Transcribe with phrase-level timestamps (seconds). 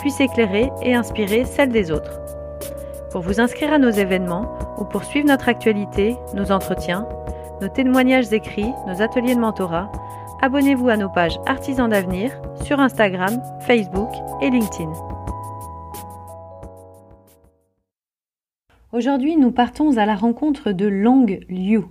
[0.00, 2.20] puisse éclairer et inspirer celle des autres.
[3.10, 7.08] Pour vous inscrire à nos événements ou pour suivre notre actualité, nos entretiens,
[7.60, 9.90] nos témoignages écrits, nos ateliers de mentorat,
[10.42, 12.30] abonnez-vous à nos pages Artisans d'avenir
[12.62, 14.10] sur Instagram, Facebook
[14.42, 14.92] et LinkedIn.
[18.92, 21.82] Aujourd'hui, nous partons à la rencontre de Long Liu,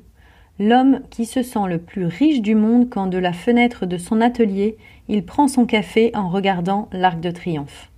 [0.60, 4.22] l'homme qui se sent le plus riche du monde quand de la fenêtre de son
[4.22, 7.92] atelier, il prend son café en regardant l'Arc de Triomphe.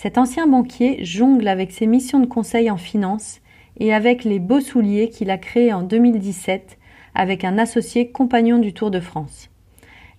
[0.00, 3.40] Cet ancien banquier jongle avec ses missions de conseil en finance
[3.80, 6.78] et avec les beaux souliers qu'il a créés en 2017
[7.16, 9.50] avec un associé compagnon du Tour de France.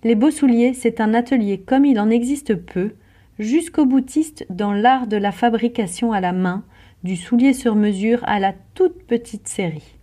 [0.04, 2.92] Les beaux souliers, c'est un atelier comme il en existe peu,
[3.38, 6.62] jusqu'au boutiste dans l'art de la fabrication à la main,
[7.02, 9.96] du soulier sur mesure à la toute petite série.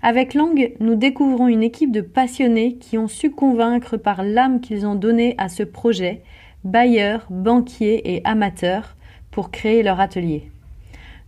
[0.00, 4.86] Avec Lang, nous découvrons une équipe de passionnés qui ont su convaincre par l'âme qu'ils
[4.86, 6.22] ont donnée à ce projet
[6.66, 8.95] bailleurs, banquiers et amateurs
[9.36, 10.50] pour créer leur atelier.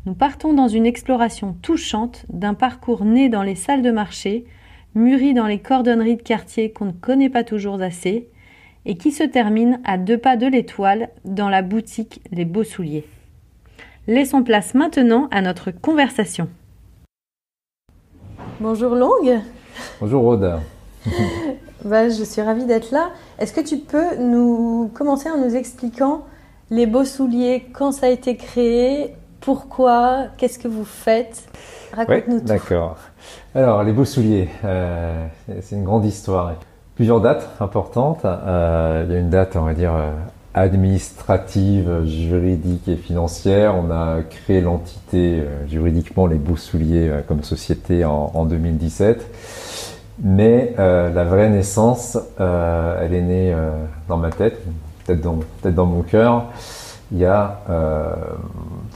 [0.07, 4.47] Nous partons dans une exploration touchante d'un parcours né dans les salles de marché,
[4.95, 8.31] mûri dans les cordonneries de quartier qu'on ne connaît pas toujours assez,
[8.87, 13.05] et qui se termine à deux pas de l'étoile dans la boutique Les Beaux Souliers.
[14.07, 16.49] Laissons place maintenant à notre conversation.
[18.59, 19.43] Bonjour Long.
[20.01, 20.63] Bonjour Rhoda.
[21.85, 23.11] Bah, je suis ravie d'être là.
[23.39, 26.25] Est-ce que tu peux nous commencer en nous expliquant
[26.71, 31.49] les beaux souliers, quand ça a été créé, pourquoi, qu'est-ce que vous faites?
[31.95, 32.47] Raconte-nous tout.
[32.47, 32.97] D'accord.
[33.55, 35.27] Alors, les beaux souliers, euh,
[35.63, 36.55] c'est une grande histoire.
[36.99, 38.25] Plusieurs dates importantes.
[38.25, 40.11] Euh, il y a une date, on va dire, euh,
[40.53, 43.77] administrative, juridique et financière.
[43.77, 49.25] On a créé l'entité juridiquement les beaux souliers comme société en, en 2017.
[50.25, 53.57] Mais euh, la vraie naissance, elle est née
[54.09, 54.61] dans ma tête,
[55.09, 56.47] peut-être dans, dans mon cœur,
[57.11, 57.61] il y a,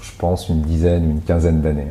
[0.03, 1.89] je pense, une dizaine, une quinzaine d'années.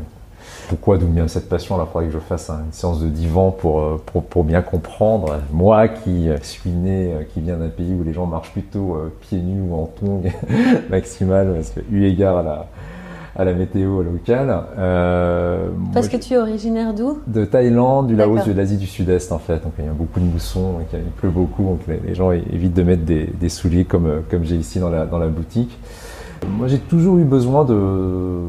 [0.70, 1.78] Pourquoi d'où vient cette passion?
[1.82, 5.40] Il faudrait que je fasse une séance de divan pour, pour, pour, bien comprendre.
[5.52, 9.62] Moi qui suis né, qui viens d'un pays où les gens marchent plutôt pieds nus
[9.68, 10.32] ou en tongs
[10.90, 12.68] maximal, parce que eu égard à la,
[13.36, 14.54] à la météo locale.
[14.78, 17.20] Euh, Parce que tu es originaire d'où?
[17.28, 19.64] De Thaïlande, du Laos, de l'Asie du Sud-Est en fait.
[19.64, 22.84] Donc il y a beaucoup de mousson, il pleut beaucoup, donc les, gens évitent de
[22.84, 25.78] mettre des, souliers comme, comme j'ai ici dans la, dans la boutique.
[26.50, 28.40] Moi j'ai toujours eu besoin de,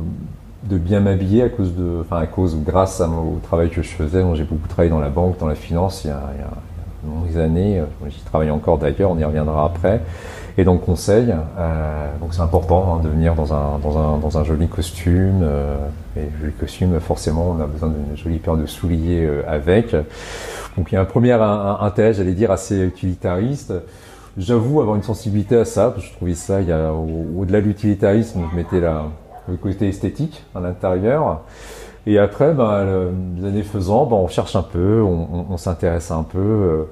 [0.65, 3.82] de bien m'habiller à cause de, enfin à cause ou grâce à au travail que
[3.82, 4.25] je faisais.
[4.34, 6.50] J'ai beaucoup travaillé dans la banque, dans la finance il y a, il y a
[7.04, 7.82] de longues années.
[8.09, 10.00] J'y travaille encore d'ailleurs, on y reviendra après
[10.59, 11.35] et donc conseil.
[11.59, 15.41] Euh, donc c'est important hein, de venir dans un, dans un, dans un joli costume.
[15.43, 15.77] Euh,
[16.17, 19.94] et joli costume, forcément, on a besoin d'une jolie paire de souliers euh, avec.
[20.76, 23.73] Donc il y a un premier intérêt, j'allais dire, assez utilitariste.
[24.38, 27.61] J'avoue avoir une sensibilité à ça, parce que je trouvais ça, il y a, au-delà
[27.61, 29.05] de l'utilitarisme, je mettais la,
[29.47, 31.43] le côté esthétique à l'intérieur.
[32.06, 36.11] Et après, ben, les années faisant, ben, on cherche un peu, on, on, on s'intéresse
[36.11, 36.87] un peu.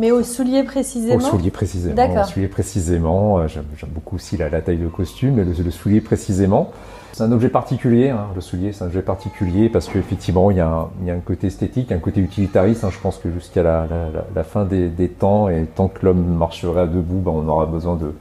[0.00, 1.94] Mais aux souliers précisément Aux souliers précisément.
[1.94, 2.24] D'accord.
[2.24, 3.38] souliers précisément.
[3.38, 6.70] Euh, j'aime, beaucoup aussi la, taille de costume, mais le, soulier précisément.
[7.12, 10.60] C'est un objet particulier, hein, le soulier, c'est un objet particulier parce qu'effectivement, il y,
[10.60, 12.82] a un, il y a un côté esthétique, un côté utilitariste.
[12.82, 16.06] Hein, je pense que jusqu'à la, la, la fin des, des, temps, et tant que
[16.06, 18.14] l'homme marcherait à debout, ben, on aura besoin de,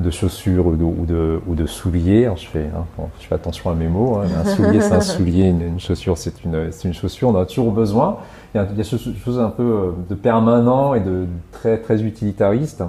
[0.00, 2.28] de chaussures ou de, ou de, souliers.
[2.34, 4.18] je, fais, hein, je fais attention à mes mots.
[4.18, 5.44] Un soulier, c'est un soulier.
[5.44, 7.28] Une, chaussure, c'est une, une chaussure.
[7.28, 8.18] On en a toujours besoin.
[8.54, 12.82] Il y a, quelque chose un peu euh, de permanent et de très, très utilitariste.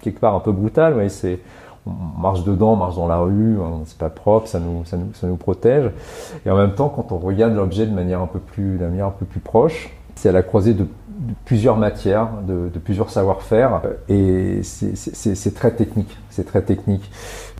[0.00, 0.94] Quelque part un peu brutal.
[0.94, 1.40] Ouais, c'est,
[1.86, 4.96] on marche dedans, on marche dans la rue, hein, c'est pas propre, ça nous, ça,
[4.96, 5.90] nous, ça nous protège.
[6.44, 9.06] Et en même temps, quand on regarde l'objet de manière un peu plus, de manière
[9.06, 10.86] un peu plus proche, c'est à la croisée de
[11.20, 16.16] de plusieurs matières, de, plusieurs savoir-faire, et c'est très technique.
[16.30, 17.10] C'est très technique.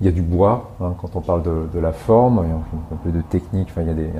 [0.00, 2.56] Il y a du bois hein, quand on parle de, la forme, il y a
[2.56, 3.68] un peu de technique.
[3.70, 4.10] Enfin, il y a des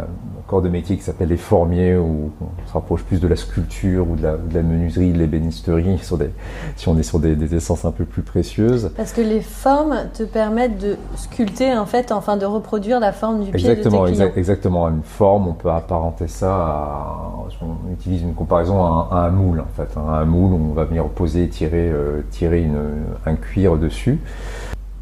[0.46, 4.10] corps de métier qui s'appellent les formiers, où on se rapproche plus de la sculpture
[4.10, 6.31] ou de la, menuiserie, de l'ébénisterie, sur des,
[6.76, 8.93] si on est sur des, essences un peu plus précieuses.
[8.96, 13.44] Parce que les formes te permettent de sculpter en fait, enfin de reproduire la forme
[13.44, 17.31] du pied exactement, de tes Exactement, une forme, on peut apparenter ça à,
[17.62, 20.05] on utilise une comparaison à un, moule en fait, hein.
[20.09, 22.79] un moule on va venir poser, tirer, euh, tirer une,
[23.27, 24.19] un cuir dessus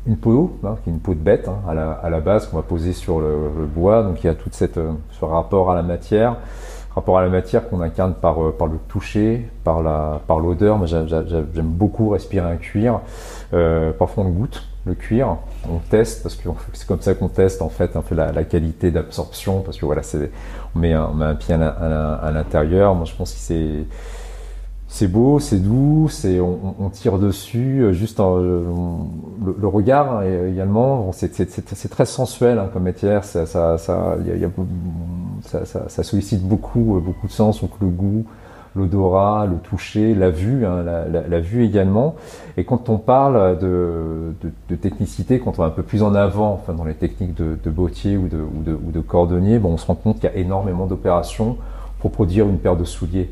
[0.09, 2.63] une peau, hein, qui est une peau de bête hein, à, la, base qu'on va
[2.63, 4.03] poser sur le, bois.
[4.03, 6.37] Donc il y a tout euh, ce rapport à la matière,
[6.95, 10.79] rapport à la matière qu'on incarne par, euh, par le toucher, par la, par l'odeur.
[10.79, 13.01] Moi j'aime beaucoup respirer un cuir.
[13.53, 15.37] Euh, parfois on goûte le cuir,
[15.69, 18.91] on teste parce que c'est comme ça qu'on teste en fait un peu la, qualité
[18.91, 20.01] d'absorption parce que voilà
[20.75, 22.95] on met un, on met un pied à l'intérieur.
[22.95, 23.85] Moi je pense que c'est
[24.88, 28.64] c'est beau, c'est doux, c'est on, tire dessus, euh, juste euh,
[29.61, 33.99] le, regard également, c'est très sensuel hein, comme matière, ça ça ça,
[35.88, 38.25] ça, sollicite beaucoup euh, beaucoup de sens, donc le goût,
[38.75, 42.14] l'odorat, le toucher, la vue, hein, la, vue également.
[42.56, 44.32] Et quand on parle de,
[44.70, 47.58] de, technicité, quand on va un peu plus en avant, enfin dans les techniques de,
[47.62, 50.32] de bottier ou de, ou de, de cordonnier, bon, on se rend compte qu'il y
[50.32, 51.58] a énormément d'opérations
[52.00, 53.31] pour produire une paire de souliers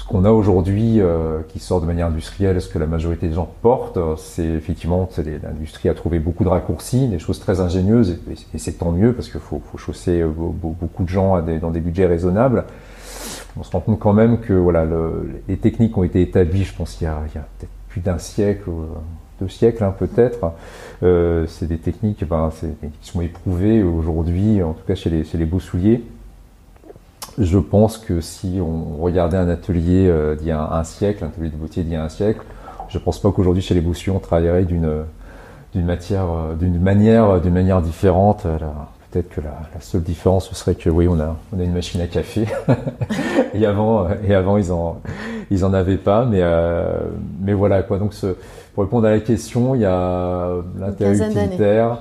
[0.00, 3.34] ce qu'on a aujourd'hui euh, qui sort de manière industrielle, ce que la majorité des
[3.34, 8.58] gens portent, c'est effectivement l'industrie a trouvé beaucoup de raccourcis, des choses très ingénieuses, et,
[8.58, 11.70] c'est tant mieux parce qu'il faut, faut, chausser euh, beaucoup de gens à des, dans
[11.70, 12.64] des budgets raisonnables.
[13.58, 16.74] On se rend compte quand même que voilà, le, les techniques ont été établies, je
[16.74, 18.70] pense, il y a, a peut-être plus d'un siècle,
[19.38, 20.52] deux siècles hein, peut-être.
[21.02, 22.50] Euh, c'est des techniques ben,
[23.02, 26.02] qui sont éprouvées aujourd'hui, en tout cas chez les, chez les beaux souliers.
[27.38, 31.28] Je pense que si on regardait un atelier euh, d'il y a un, siècle, un
[31.28, 32.40] atelier de bottier d'il y a un siècle,
[32.88, 35.04] je ne pense pas qu'aujourd'hui chez les Boussiers on travaillerait d'une
[35.72, 38.44] d'une matière, euh, d'une manière, d'une manière différente.
[39.10, 42.00] Peut-être que la, seule différence ce serait que oui, on a, on a une machine
[42.00, 42.46] à café.
[43.54, 45.00] et avant, euh, et avant ils en,
[45.50, 46.24] ils en avaient pas.
[46.24, 46.42] Mais,
[47.40, 47.98] mais voilà quoi.
[47.98, 48.34] Donc, ce,
[48.74, 50.48] pour répondre à la question, il y a
[50.78, 51.98] l'intérêt utilitaire.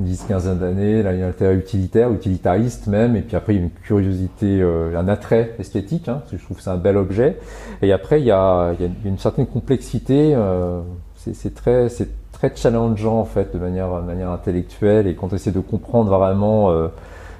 [0.00, 3.54] 10 15 d'années, là il y a un intérêt utilitaire, utilitariste même, et puis après
[3.54, 6.62] il y a une curiosité, euh, un attrait esthétique, hein, parce que je trouve que
[6.64, 7.38] c'est un bel objet.
[7.80, 10.80] Et après il y a, il y a une certaine complexité, euh,
[11.16, 15.36] c'est très, c'est très challengeant en fait de manière, de manière intellectuelle, et quand on
[15.36, 16.88] essaie de comprendre vraiment euh,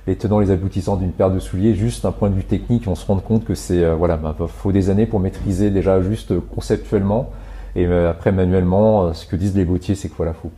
[0.07, 2.95] les tenants, les aboutissants d'une paire de souliers, juste d'un point de vue technique, on
[2.95, 6.33] se rend compte que c'est, euh, voilà, bah, faut des années pour maîtriser déjà juste
[6.55, 7.31] conceptuellement,
[7.75, 10.53] et après manuellement, ce que disent les bottiers, c'est que voilà, faut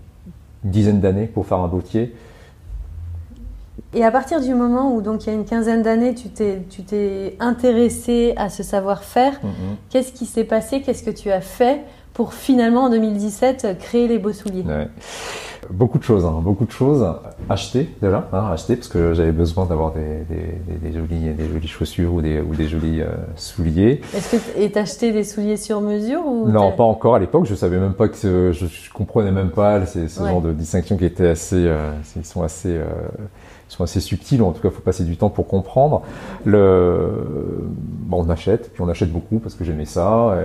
[0.66, 2.14] une dizaine d'années pour faire un bottier.
[3.94, 6.62] Et à partir du moment où, donc, il y a une quinzaine d'années, tu t'es,
[6.68, 9.76] tu t'es intéressé à ce savoir-faire, mm-hmm.
[9.90, 10.82] qu'est-ce qui s'est passé?
[10.82, 11.82] Qu'est-ce que tu as fait
[12.16, 14.64] pour finalement, en 2017, créer les beaux souliers
[15.68, 17.06] Beaucoup de choses, hein, beaucoup de choses.
[17.50, 21.68] Acheter déjà, hein, acheter parce que j'avais besoin d'avoir des, des, des, jolies, des jolies
[21.68, 24.00] chaussures ou des, ou des jolis euh, souliers.
[24.14, 27.44] Est-ce que tu acheté des souliers sur mesure ou Non, pas encore à l'époque.
[27.46, 31.04] Je savais même pas que je, je comprenais même pas ce genre de distinction qui
[31.04, 32.86] était assez, euh, ils sont assez euh,
[33.68, 36.02] sont assez subtils, ou en tout cas, il faut passer du temps pour comprendre.
[36.44, 37.66] Le...
[38.06, 40.36] Bon, on achète, puis on achète beaucoup parce que j'aimais ça.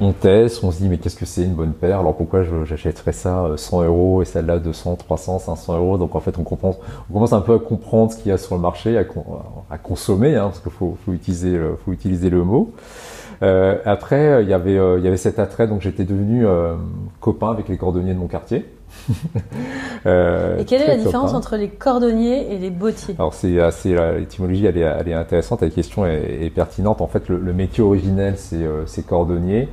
[0.00, 2.00] on, teste, on se dit, mais qu'est-ce que c'est une bonne paire?
[2.00, 5.98] Alors pourquoi j'achèterais ça 100 euh, euros et celle-là 200, 300, 500 euros?
[5.98, 6.76] Donc en fait, on, comprend,
[7.10, 9.04] on commence un peu à comprendre ce qu'il y a sur le marché, à,
[9.70, 12.72] à consommer, hein, parce qu'il faut, faut, utiliser, faut utiliser le mot.
[13.42, 16.74] Euh, après, il y avait, euh, il y avait cet attrait, donc j'étais devenu euh,
[17.20, 18.64] copain avec les cordonniers de mon quartier.
[20.06, 23.94] euh, et quelle est la différence entre les cordonniers et les bottiers Alors c'est assez
[24.18, 27.00] l'étymologie elle est, elle est, intéressante, la question est, pertinente.
[27.00, 29.68] En fait, le, métier originel c'est euh, cordonnier.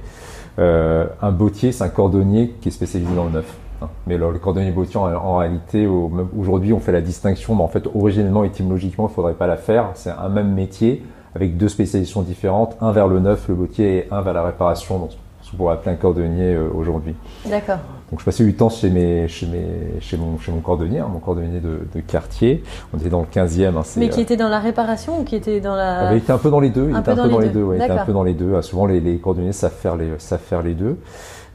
[0.60, 3.58] Euh, un bottier c'est un cordonnier qui est spécialisé dans le neuf.
[3.82, 3.90] Hein.
[4.08, 7.88] Mais le, cordonnier bottier en, en réalité aujourd'hui on fait la distinction, mais en fait
[7.96, 9.92] originellement étymologiquement il faudrait pas la faire.
[9.96, 11.04] C'est un même métier
[11.36, 15.00] avec deux spécialisations différentes, un vers le neuf, le bottier, et un vers la réparation,
[15.00, 15.12] donc
[15.52, 17.16] qu'on pourrait appeler un cordonnier euh, aujourd'hui.
[17.46, 17.78] D'accord.
[18.10, 21.08] Donc je passais 8 ans chez, mes, chez, mes, chez, mon, chez mon cordonnier, hein,
[21.12, 22.64] mon cordonnier de, de, quartier.
[22.94, 23.78] On était dans le 15e.
[23.78, 26.10] Hein, Mais qui euh, était dans la réparation ou qui était dans la...
[26.10, 26.90] Ah, il était un peu dans les deux.
[26.90, 27.64] Il était un peu dans les deux.
[27.64, 28.62] Ouais, il était un peu dans les deux.
[28.62, 30.98] Souvent les, les cordonniers savent faire les, savent faire les deux.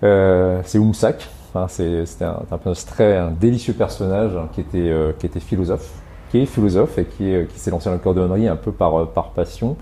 [0.03, 5.41] Euh, c'est Oumsac, Enfin, c'était un, un, très un délicieux personnage qui était, qui était
[5.41, 5.91] philosophe
[6.31, 9.31] qui est philosophe et qui, qui s'est lancé dans la cordonnerie un peu par, par
[9.31, 9.77] passion.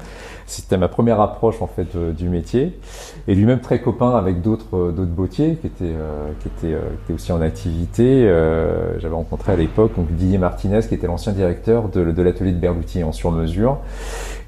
[0.47, 2.79] C'était ma première approche en fait du métier
[3.29, 5.95] et lui-même très copain avec d'autres d'autres bottiers qui étaient
[6.41, 8.23] qui étaient, qui étaient aussi en activité.
[8.99, 12.59] J'avais rencontré à l'époque donc Didier Martinez qui était l'ancien directeur de, de l'atelier de
[12.59, 13.79] Berluti en sur mesure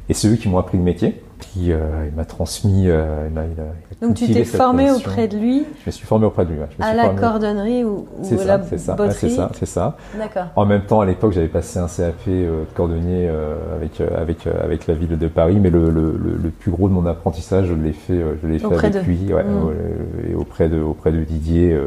[0.08, 1.22] et c'est eux qui m'ont appris le métier.
[1.38, 2.88] Puis euh, il m'a transmis.
[2.88, 6.06] Euh, il a, il a Donc tu t'es formé auprès de lui Je me suis
[6.06, 6.58] formé auprès de lui.
[6.80, 8.78] À la cordonnerie ou, ou à la botterie
[9.12, 9.96] C'est ça, c'est ça.
[10.18, 10.46] D'accord.
[10.56, 13.28] En même temps, à l'époque, j'avais passé un CAP euh, de cordonnier
[13.76, 16.12] avec avec avec la ville de Paris, mais le, le,
[16.42, 19.06] le, plus gros de mon apprentissage, je l'ai fait, je l'ai fait Auprès avec de-
[19.06, 20.30] lui, ouais, Mm.
[20.30, 21.78] et auprès de auprès de Didier.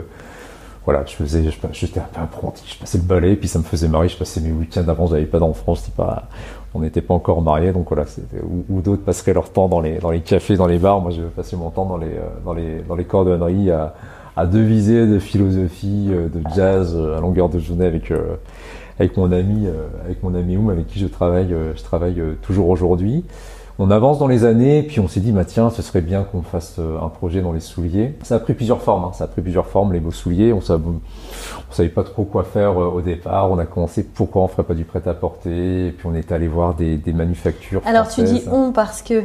[0.86, 3.64] voilà, je faisais, je- j'étais un peu apprenti, je passais le balai, puis ça me
[3.64, 4.10] faisait marrer.
[4.10, 6.24] Je passais mes week-ends avant, j'avais pas d'enfants, j'étais pas,
[6.74, 8.06] on n'était pas encore mariés, donc voilà,
[8.44, 11.02] ou, ou d'autres passeraient leur temps dans les, cafés, dans les bars.
[11.02, 13.96] Moi, je passais mon temps dans les, euh, dans les, dans les cordonneries à,
[14.36, 18.14] à deviser de philosophie, euh, de jazz euh, à longueur de journée avec,
[19.00, 19.68] avec mon ami,
[20.06, 23.26] avec mon ami Oum, avec qui je travaille, je travaille toujours aujourd'hui.
[23.82, 26.42] On avance dans les années, puis on s'est dit, bah tiens, ce serait bien qu'on
[26.42, 28.14] fasse euh, un projet dans les souliers.
[28.24, 29.12] Ça a pris plusieurs formes, hein.
[29.14, 30.52] ça a pris plusieurs formes, les beaux souliers.
[30.52, 33.50] On savait, on savait pas trop quoi faire euh, au départ.
[33.50, 36.74] On a commencé pourquoi on ferait pas du prêt-à-porter, et puis on est allé voir
[36.74, 37.82] des, des manufactures.
[37.86, 39.24] Alors tu dis on parce que.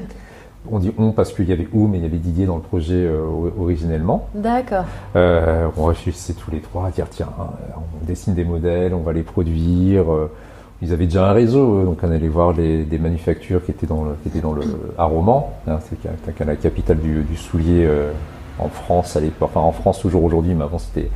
[0.70, 2.62] On dit on parce qu'il y avait Oum et il y avait Didier dans le
[2.62, 3.26] projet euh,
[3.58, 4.28] originellement.
[4.34, 4.84] D'accord.
[5.16, 7.42] Euh, on réfléchissait tous les trois à dire tiens, euh,
[7.76, 10.10] on dessine des modèles, on va les produire.
[10.12, 10.30] euh,
[10.84, 14.04] Ils avaient déjà un réseau, donc on allait voir les, des manufactures qui étaient dans
[14.04, 14.62] le, qui étaient dans le
[14.98, 18.12] à Romans, hein, c'est la capitale du, soulier euh,
[18.58, 21.08] en France à l'époque, enfin en France toujours aujourd'hui, mais avant c'était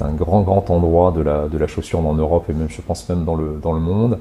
[0.00, 3.08] un grand grand endroit de la de la chaussure en Europe et même je pense
[3.08, 4.18] même dans le dans le monde.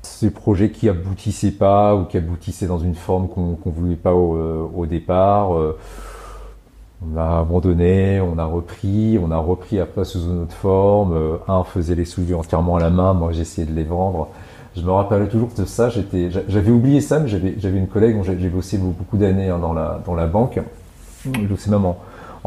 [0.00, 4.14] Ces projets qui aboutissaient pas ou qui aboutissaient dans une forme qu'on qu'on voulait pas
[4.14, 5.54] au, euh, départ.
[5.54, 5.76] euh,
[7.02, 11.12] on a abandonné, on a repris, on a repris après sous une autre forme.
[11.14, 14.28] Euh, un faisait les souliers entièrement à la main, moi j'essayais de les vendre.
[14.76, 15.88] Je me rappelle toujours de ça.
[15.90, 19.48] J'étais, j'a- j'avais oublié ça, mais j'avais, j'avais une collègue dont j'ai bossé beaucoup d'années
[19.48, 20.60] hein, dans la dans la banque.
[21.24, 21.84] Bossais même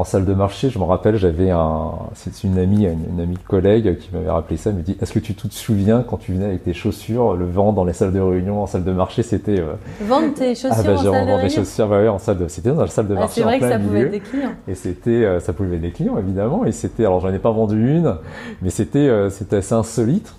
[0.02, 0.70] en salle de marché.
[0.70, 4.58] Je me rappelle, j'avais un, c'est une amie, une, une amie collègue qui m'avait rappelé
[4.58, 4.72] ça.
[4.72, 7.46] Elle me dit, est-ce que tu te souviens quand tu venais avec tes chaussures, le
[7.46, 10.72] vent dans les salles de réunion, en salle de marché, c'était euh, Vendre tes chaussures
[10.72, 11.50] ah bah en salle de réunion.
[11.50, 13.56] chaussures, bah ouais, en salle de, c'était dans la salle de Ah, marché c'est vrai
[13.56, 14.54] en que plein ça pouvait être des clients.
[14.68, 17.52] Et c'était, euh, ça pouvait être des clients évidemment, et c'était, alors j'en ai pas
[17.52, 18.16] vendu une,
[18.64, 20.34] mais c'était, euh, c'était assez insolite.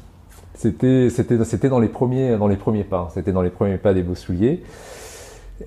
[0.55, 3.09] C'était, c'était, c'était dans les premiers, dans les premiers pas.
[3.15, 4.63] C'était dans les premiers pas des beaux souliers.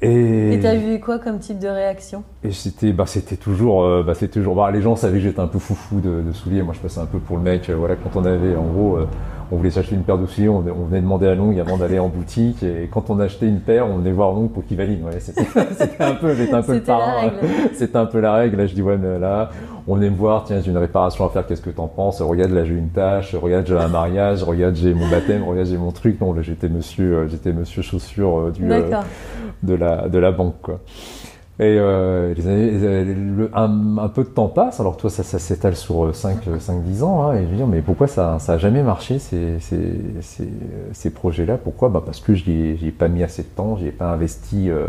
[0.01, 2.24] Et, t'as vu quoi comme type de réaction?
[2.44, 5.39] Et c'était, bah c'était toujours, euh, bah c'était toujours, bah les gens savaient que j'étais
[5.39, 6.63] un peu foufou de, de souliers.
[6.63, 8.98] Moi je passais un peu pour le mec, euh, voilà, quand on avait, en gros,
[8.98, 9.08] euh,
[9.51, 11.99] on voulait s'acheter une paire de souliers, on, on venait demander à Long avant d'aller
[11.99, 15.03] en boutique, et quand on achetait une paire, on venait voir Long pour qu'il valide.
[15.03, 15.41] Ouais, c'était,
[15.99, 17.21] un peu, un peu le parrain.
[17.21, 17.35] règle.
[17.73, 18.57] C'était un peu la règle.
[18.57, 19.49] Là, je dis, ouais, mais là,
[19.87, 22.21] on venait me voir, tiens, j'ai une réparation à faire, qu'est-ce que t'en penses?
[22.21, 25.77] Regarde, là, j'ai une tâche, regarde, j'ai un mariage, regarde, j'ai mon baptême, regarde, j'ai
[25.77, 26.19] mon truc.
[26.21, 28.89] Non, là, j'étais monsieur, euh, j'étais monsieur chaussure euh, du, euh,
[29.63, 30.79] de la, de la banque, quoi.
[31.57, 36.83] Et euh, le- un, peu de temps passe, alors toi ça, s'étale sur 5, 5
[36.83, 39.59] 10 ans, hein, et je veux dire, mais pourquoi ça ça a jamais marché ces,
[41.12, 41.57] projets-là?
[41.57, 41.88] Pourquoi?
[41.89, 44.69] Bah Parce que ai, j'y ai pas mis assez de temps, j'y ai pas investi
[44.69, 44.88] euh,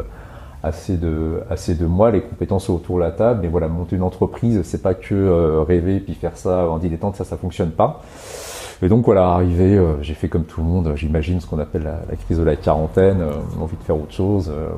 [0.62, 4.62] assez, de, assez moi, les compétences autour de la table, mais voilà, monter une entreprise,
[4.64, 8.02] c'est pas que euh, rêver puis faire ça en dilettante, ça ça fonctionne pas.
[8.82, 11.85] Et donc voilà, arrivé, euh, j'ai fait comme tout le monde, j'imagine ce qu'on appelle
[11.85, 14.50] la, crise de la quarantaine, euh, envie de faire autre chose.
[14.54, 14.68] euh,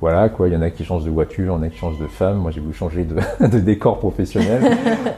[0.00, 1.76] voilà quoi, il y en a qui changent de voiture, il y en a qui
[1.76, 2.38] changent de femme.
[2.38, 3.16] Moi, j'ai voulu changer de,
[3.46, 4.62] de décor professionnel.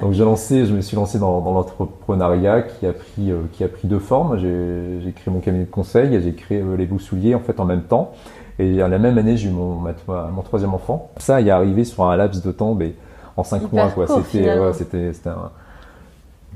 [0.00, 3.62] Donc j'ai lancé, je me suis lancé dans, dans l'entrepreneuriat qui a pris euh, qui
[3.64, 4.38] a pris deux formes.
[4.38, 7.40] J'ai j'ai créé mon cabinet de conseil et j'ai créé euh, les beaux souliers en
[7.40, 8.12] fait en même temps.
[8.58, 11.10] Et à la même année, j'ai eu mon ma- mon troisième enfant.
[11.16, 12.92] Ça, il est arrivé sur un laps de temps, mais
[13.36, 14.06] en cinq Hyper mois quoi.
[14.24, 15.50] C'était ouais, c'était c'était un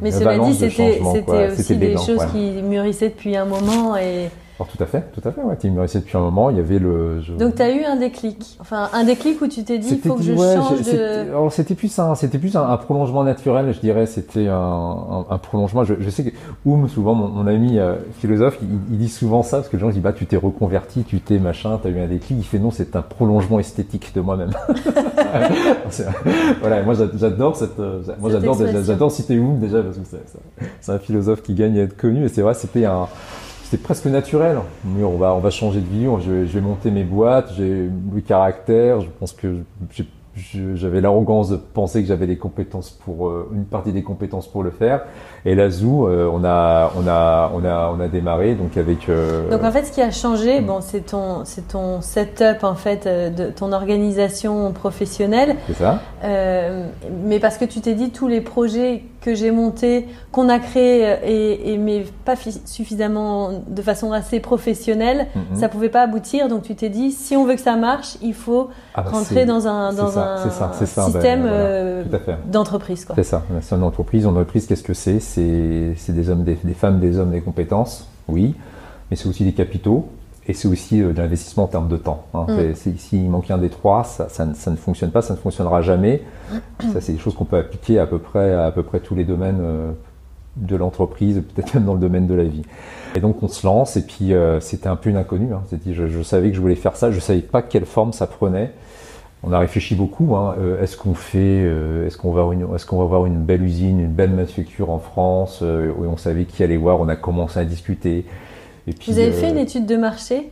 [0.02, 1.00] Mais cela dit, c'était
[1.50, 2.26] aussi des choses ouais.
[2.32, 5.42] qui mûrissaient depuis un moment et Alors tout à fait, tout à fait.
[5.42, 6.48] Ouais, tu me restais depuis un moment.
[6.48, 7.20] Il y avait le.
[7.20, 8.56] je- donc tu as eu un déclic.
[8.58, 11.52] Enfin, un déclic où tu t'es dit il faut que je ouais, change de alors,
[11.52, 14.06] c'était plus un, c'était plus un, un prolongement naturel, je dirais.
[14.06, 15.84] C'était un, un, un prolongement.
[15.84, 16.30] Je, je sais que
[16.64, 19.80] Oum, souvent, mon, mon ami euh, philosophe, il, il dit souvent ça parce que les
[19.82, 22.38] gens disent bah tu t'es reconverti, tu t'es machin, t'as eu un déclic.
[22.38, 24.52] Il fait non, c'est un prolongement esthétique de moi-même.
[26.60, 30.02] Voilà, moi j'a- j'adore cette, euh, moi j'adore, j'adore citer Oum déjà parce que
[30.80, 32.24] c'est un philosophe qui gagne à être connu.
[32.24, 33.06] Et c'est vrai, c'était un
[33.68, 34.58] c'était presque naturel.
[35.02, 37.88] On va, on va changer de vie, je, vais- je vais monter mes boîtes, j'ai
[38.14, 39.56] le caractère, je pense que
[40.74, 44.62] j'avais l'arrogance de penser que j'avais les compétences pour euh, une partie des compétences pour
[44.62, 45.04] le faire.
[45.46, 49.08] Et la Zoo, euh, on a on a on a on a démarré donc avec.
[49.08, 52.74] Euh, donc en fait, ce qui a changé, bon, c'est ton c'est ton setup en
[52.74, 55.56] fait de ton organisation professionnelle.
[55.68, 56.00] C'est ça.
[57.24, 61.16] mais parce que tu t'es dit tous les projets que j'ai montés, qu'on a créés
[61.24, 65.58] et, et mais pas suffisamment de façon assez professionnelle, mm-hmm.
[65.58, 66.48] ça pouvait pas aboutir.
[66.48, 69.44] Donc tu t'es dit si on veut que ça marche, il faut ah bah, rentrer
[69.44, 72.04] dans un dans un ça, système ben, euh,
[72.46, 73.04] d'entreprise.
[73.16, 73.42] C'est ça.
[73.60, 74.22] C'est une entreprise.
[74.22, 75.18] Une entreprise, qu'est-ce que c'est?
[75.18, 78.54] C'est des hommes, des, femmes, des hommes, des compétences, oui,
[79.10, 80.08] mais c'est aussi des capitaux
[80.48, 82.26] et c'est aussi euh, de l'investissement en termes de temps.
[82.34, 82.46] Hein.
[82.48, 82.96] Mm.
[82.96, 86.22] S'il manque un des trois, ça, ça, ne fonctionne pas, ça ne fonctionnera jamais.
[86.92, 89.24] ça, c'est des choses qu'on peut appliquer à peu près à, peu près tous les
[89.24, 89.92] domaines euh,
[90.56, 92.62] de l'entreprise, peut-être même dans le domaine de la vie.
[93.14, 95.52] Et donc on se lance, et puis c'était un peu une inconnue.
[95.52, 95.62] Hein.
[95.86, 98.72] Je, je, savais que je voulais faire ça, je savais pas quelle forme ça prenait
[99.42, 100.34] on a réfléchi beaucoup.
[100.36, 100.56] Hein.
[100.58, 104.00] Euh, est-ce qu'on fait, euh, est-ce qu'on va, est-ce qu'on va avoir une belle usine,
[104.00, 107.00] une belle manufacture en France euh, On savait qui allait voir.
[107.00, 108.26] On a commencé à discuter.
[108.86, 110.50] Et puis, Vous avez fait une étude de marché?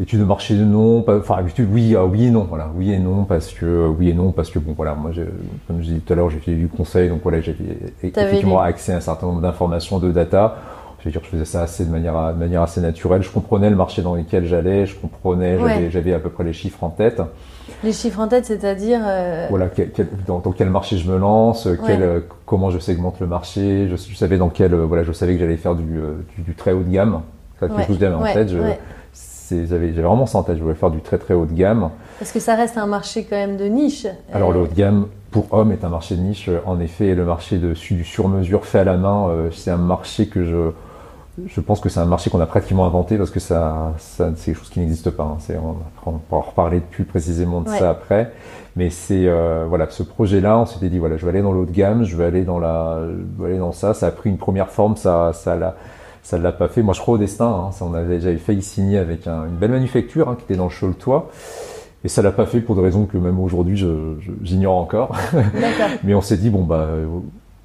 [0.00, 3.24] Étude de marché non, enfin étude oui, ah, oui et non, voilà, oui et non
[3.24, 5.10] parce que oui et non parce que bon voilà, moi
[5.66, 7.54] comme je disais tout à l'heure, j'ai fait du conseil donc voilà, j'ai
[8.02, 10.56] effectivement accès à un certain nombre d'informations, de data.
[11.00, 13.22] Je veux dire, je faisais ça assez de manière, de manière assez naturelle.
[13.22, 16.84] Je comprenais le marché dans lequel j'allais, je comprenais, j'avais à peu près les chiffres
[16.84, 17.22] en tête.
[17.82, 19.70] Les chiffres en tête, c'est-à-dire euh, Voilà,
[20.26, 23.88] dans, quel marché je me lance, quel, euh, comment je segmente le marché.
[23.88, 25.86] Je, savais dans quel, euh, voilà, je savais que j'allais faire du,
[26.36, 27.22] du, très haut de gamme.
[27.60, 28.48] Ça quelque chose en tête.
[29.68, 30.56] J'avais vraiment ça en tête.
[30.56, 31.90] Je voulais faire du très très haut de gamme.
[32.18, 34.06] Parce que ça reste un marché quand même de niche.
[34.32, 36.50] Alors le haut de gamme pour hommes est un marché de niche.
[36.66, 40.44] En effet, le marché de, du sur-mesure fait à la main, c'est un marché que
[40.44, 40.70] je
[41.46, 44.58] je pense que c'est un marché qu'on a pratiquement inventé parce que ça, c'est quelque
[44.58, 45.24] chose qui n'existe pas.
[45.24, 45.54] Hein.
[46.04, 48.32] On, on, pourra reparler plus précisément de ça après.
[48.76, 51.64] Mais c'est euh, voilà, ce projet-là, on s'était dit voilà, je vais aller dans l'eau
[51.64, 53.00] de gamme, je vais aller dans la,
[53.38, 53.94] je vais aller dans ça.
[53.94, 55.76] Ça a pris une première forme, ça, ça l'a,
[56.22, 56.82] ça l'a pas fait.
[56.82, 57.46] Moi, je crois au destin.
[57.46, 57.72] Hein.
[57.72, 60.70] Ça, on avait, j'avais failli signer avec une belle manufacture hein, qui était dans le
[60.70, 61.30] Choletois.
[62.02, 63.76] Et ça l'a pas fait pour des raisons que même aujourd'hui
[64.42, 65.14] j'ignore encore.
[66.04, 66.88] Mais on s'est dit bon bah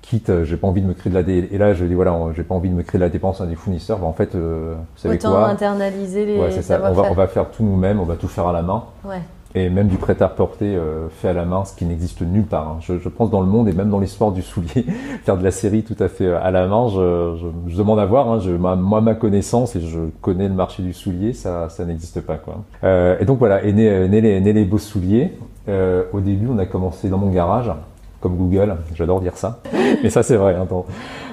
[0.01, 1.47] quitte, euh, j'ai pas envie de me créer de la dé...
[1.51, 3.45] et là je dis voilà, j'ai pas envie de me créer de la dépense à
[3.45, 3.99] des fournisseurs.
[3.99, 6.37] Bah, en fait, euh, vous savez Autant internaliser les.
[6.37, 6.79] Ouais, c'est ça.
[6.83, 8.83] On va, on va faire tout nous-mêmes, on va tout faire à la main.
[9.03, 9.21] Ouais.
[9.57, 12.67] Et même du prêt-à-porter euh, fait à la main, ce qui n'existe nulle part.
[12.67, 12.77] Hein.
[12.81, 14.85] Je, pense dans le monde et même dans l'histoire du soulier,
[15.23, 18.29] faire de la série tout à fait euh, à la main, je, demande à voir.
[18.29, 18.39] Hein.
[18.75, 22.63] Moi, ma connaissance et je connais le marché du soulier, ça, ça n'existe pas quoi.
[22.83, 25.31] Euh, et donc voilà, est né, né, les, né les beaux souliers.
[25.67, 27.71] Au début, on a commencé dans mon garage
[28.19, 29.61] comme Google, j'adore dire ça,
[30.03, 30.55] mais ça c'est vrai.
[30.55, 30.67] Hein,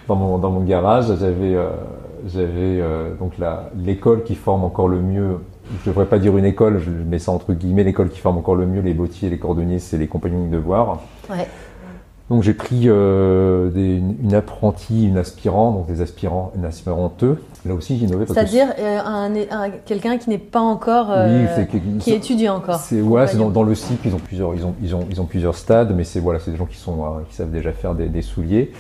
[0.08, 1.56] dans, mon, garage, j'avais
[2.26, 2.82] j'avais
[3.18, 3.32] donc
[3.76, 5.38] l'école qui forme encore le mieux.
[5.80, 7.84] Je devrais pas dire une école, je mets ça entre guillemets.
[7.84, 11.02] L'école qui forme encore le mieux les bottiers, les cordonniers, c'est les compagnons de devoir.
[11.30, 11.48] Ouais.
[12.30, 17.42] Donc j'ai pris euh, des, une apprentie, une aspirante, donc des aspirants, une aspiranteux.
[17.66, 18.24] Là aussi j'ai innové.
[18.26, 21.46] C'est-à-dire euh, un, quelqu'un qui n'est pas encore, euh,
[22.00, 22.76] qui étudie encore.
[22.76, 25.20] C'est ouais, c'est dans, dans, le cycle ils ont plusieurs, ils ont, ils ont, ils
[25.20, 27.94] ont plusieurs stades, mais c'est voilà, c'est des gens qui sont, qui savent déjà faire
[27.94, 28.72] des, des souliers.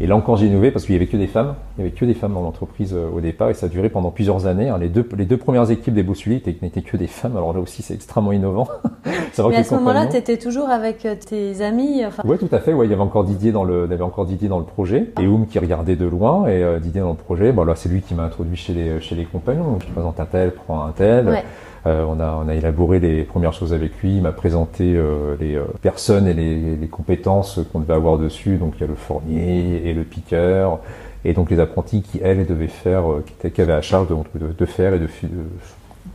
[0.00, 1.54] Et là encore, j'ai innové parce qu'il y avait que des femmes.
[1.76, 3.88] Il y avait que des femmes dans l'entreprise euh, au départ et ça a duré
[3.88, 4.68] pendant plusieurs années.
[4.68, 4.78] Hein.
[4.78, 7.36] Les deux, les deux premières équipes des Bossuliers n'étaient que des femmes.
[7.36, 8.68] Alors là aussi, c'est extrêmement innovant.
[9.48, 12.22] Mais à ce moment-là, tu étais toujours avec euh, tes amis enfin...
[12.26, 12.72] Oui, tout à fait.
[12.72, 14.64] Ouais, il y avait encore Didier dans le, il y avait encore Didier dans le
[14.64, 17.52] projet et Oum qui regardait de loin et euh, Didier dans le projet.
[17.52, 19.64] Bon, là, c'est lui qui m'a introduit chez les, chez les compagnons.
[19.64, 21.28] Donc, je présente un tel, prends un tel.
[21.28, 21.44] Ouais.
[21.86, 24.16] Euh, on, a, on a élaboré les premières choses avec lui.
[24.16, 28.56] Il m'a présenté euh, les euh, personnes et les, les compétences qu'on devait avoir dessus.
[28.56, 30.80] Donc il y a le fournier et le piqueur.
[31.26, 33.04] Et donc les apprentis qui, elles, devaient faire,
[33.52, 35.08] qui, avaient à charge de, de, faire et de,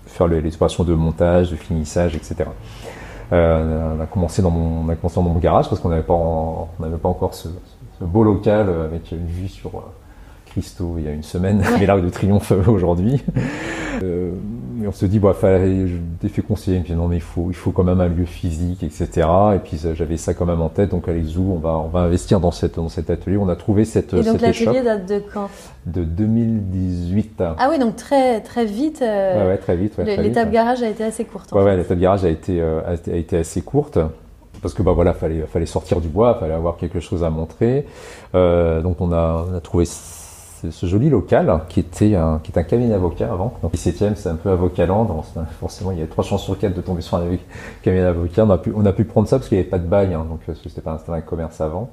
[0.05, 2.45] faire les, les, opérations de montage, de finissage, etc.
[3.31, 6.01] Euh, on a commencé dans mon, on a commencé dans mon garage parce qu'on n'avait
[6.01, 6.67] pas,
[7.01, 7.47] pas encore ce,
[7.99, 9.83] ce, beau local avec une vue sur
[10.59, 13.23] Christo il y a une semaine, mais l'Arc de Triomphe aujourd'hui.
[14.03, 14.31] Euh,
[14.81, 17.71] et on se dit, fallait, je t'ai fait conseiller, non, mais il faut, il faut
[17.71, 19.27] quand même un lieu physique, etc.
[19.55, 21.99] Et puis j'avais ça quand même en tête, donc allez Zou, on va, on va
[21.99, 23.37] investir dans, cette, dans cet atelier.
[23.37, 24.13] On a trouvé cette.
[24.13, 25.49] Et donc l'atelier date de quand?
[25.85, 27.43] De 2018.
[27.57, 29.01] Ah oui, donc très, très vite.
[29.01, 29.97] Euh, ouais, ouais, très vite.
[29.97, 31.51] Ouais, l'étape garage a été assez courte.
[31.51, 33.99] Ouais, ouais, l'étape garage a été, euh, a, été assez courte
[34.61, 37.85] parce que bah voilà, fallait fallait sortir du bois, fallait avoir quelque chose à montrer.
[38.35, 39.85] Euh, donc on a, on a trouvé
[40.69, 43.53] ce joli local qui était un, qui est un cabinet d'avocat avant.
[43.61, 45.05] Donc, 17e, c'est un peu avocaland.
[45.05, 45.25] Donc,
[45.59, 47.23] forcément, il y avait trois chances sur quatre de tomber sur un
[47.81, 48.45] cabinet d'avocat.
[48.45, 50.13] On a pu, on a pu prendre ça parce qu'il n'y avait pas de bail,
[50.13, 51.89] hein, donc c'était pas installé un commerce avant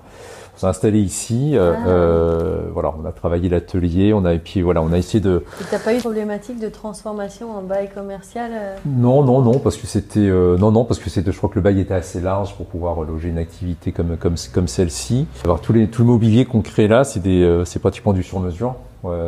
[0.57, 1.53] on s'est installé ici.
[1.55, 1.89] Euh, ah.
[1.89, 5.45] euh, voilà, on a travaillé l'atelier, on a et puis voilà, on a essayé de.
[5.59, 9.59] Tu n'as pas eu de problématique de transformation en bail commercial euh Non, non, non,
[9.59, 12.21] parce que c'était non, non, parce que c'était, je crois que le bail était assez
[12.21, 15.27] large pour pouvoir loger une activité comme comme comme celle-ci.
[15.45, 18.77] Alors tous les tout le mobilier qu'on crée là, c'est des, c'est pratiquement du sur-mesure.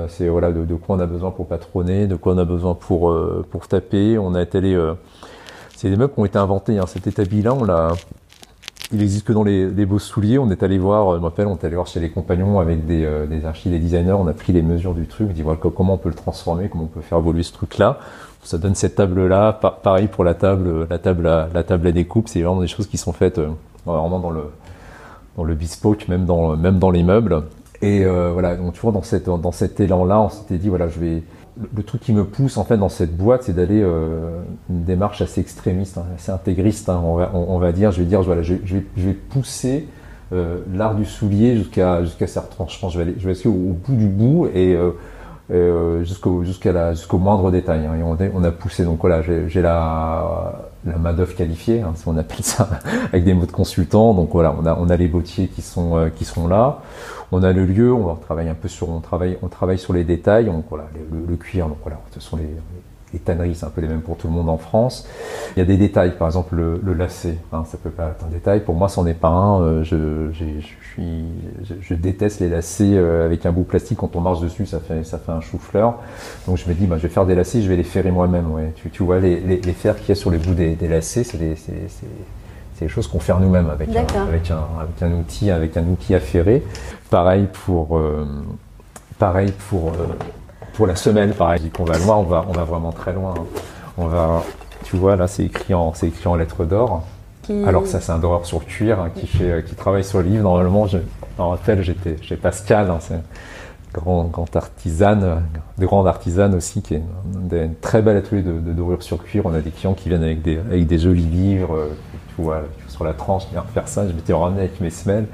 [0.08, 3.14] c'est voilà de, quoi on a besoin pour patronner, de quoi on a besoin pour
[3.50, 4.18] pour taper.
[4.18, 4.58] On a été
[5.78, 6.76] c'est des meubles qui ont été inventés.
[6.78, 6.86] Hein.
[6.88, 7.92] Cet établi-là, on l'a
[8.92, 10.38] il existe que dans les, beaux souliers.
[10.38, 13.04] On est allé voir, je m'appelle, on est allé voir chez les compagnons avec des,
[13.04, 14.12] euh, des archives, des designers.
[14.12, 16.68] On a pris les mesures du truc, on dit voilà comment on peut le transformer,
[16.68, 17.98] comment on peut faire évoluer ce truc-là.
[18.42, 19.52] Ça donne cette table-là.
[19.52, 22.28] pareil pour la table, la table, à, la table à découpe.
[22.28, 23.48] C'est vraiment des choses qui sont faites euh,
[23.84, 24.44] vraiment dans le
[25.36, 27.42] dans le bespoke, même dans même dans les meubles.
[27.82, 30.88] Et euh, voilà, donc tu vois dans cette dans cet élan-là, on s'était dit voilà,
[30.88, 31.22] je vais
[31.74, 34.40] le truc qui me pousse en fait dans cette boîte, c'est d'aller euh,
[34.70, 37.90] une démarche assez extrémiste, hein, assez intégriste, hein, on, va, dire.
[37.90, 39.88] Je vais dire, voilà, je, vais, je vais, pousser
[40.32, 42.88] euh, l'art du soulier jusqu'à jusqu'à ses retranchements.
[42.88, 44.90] Je vais aller, je vais au, bout du bout et euh,
[45.50, 47.86] euh jusqu'au jusqu'à jusqu'au moindre détail.
[47.86, 48.84] Hein, et on, on, a poussé.
[48.84, 52.68] Donc voilà, j'ai la la main d'œuvre qualifiée, hein, si on appelle ça,
[53.12, 54.14] avec des mots de consultant.
[54.14, 56.80] Donc voilà, on a on a les bottiers qui sont euh, qui sont là
[57.32, 59.92] on a le lieu, on va travailler un peu sur, on travaille, on travaille sur
[59.92, 62.48] les détails, donc voilà, le, cuir, donc voilà, ce sont les,
[63.12, 65.08] les tanneries, c'est un peu les mêmes pour tout le monde en France.
[65.56, 68.30] Il y a des détails, par exemple le, lacet, hein, ça peut pas être un
[68.30, 68.60] détail.
[68.60, 69.62] Pour moi, c'en est pas un.
[69.62, 70.30] Euh, je,
[70.92, 71.24] suis,
[71.80, 73.98] je, déteste les lacets euh, avec un bout plastique.
[73.98, 75.98] Quand on marche dessus, ça fait, ça fait un chou-fleur.
[76.46, 78.50] Donc je me dis, bah, je vais faire des lacets, je vais les ferrer moi-même.
[78.52, 78.72] Ouais.
[78.76, 80.88] Tu, tu, vois, les, les, les fers qu'il y a sur les bouts des, des
[80.88, 81.38] lacets, c'est
[82.78, 85.82] c'est des choses qu'on fait nous-mêmes avec un, avec, un, avec un, outil, avec un
[85.82, 86.14] outil.
[87.10, 88.24] Pareil pour, euh,
[89.18, 90.06] pareil pour, euh,
[90.78, 93.34] pour la semelle, pareil, qu'on va loin, on va, on va vraiment très loin.
[93.96, 94.44] On va,
[94.84, 97.02] tu vois, là, c'est écrit en, c'est écrit en lettres d'or.
[97.66, 100.44] Alors ça, c'est un doreur sur cuir hein, qui fait, qui travaille sur le livre.
[100.44, 103.20] Normalement, je me rappelle, j'étais, j'ai Pascal, hein, c'est
[103.92, 105.42] grand, grand artisane,
[105.78, 107.02] de grande artisane aussi, qui est
[107.50, 109.46] une, très belle atelier de, de, dorure sur cuir.
[109.46, 111.88] On a des clients qui viennent avec des, avec des jolis livres,
[112.88, 114.06] sur la tranche, viens faire ça.
[114.08, 115.26] Je m'étais ramené avec mes semelles.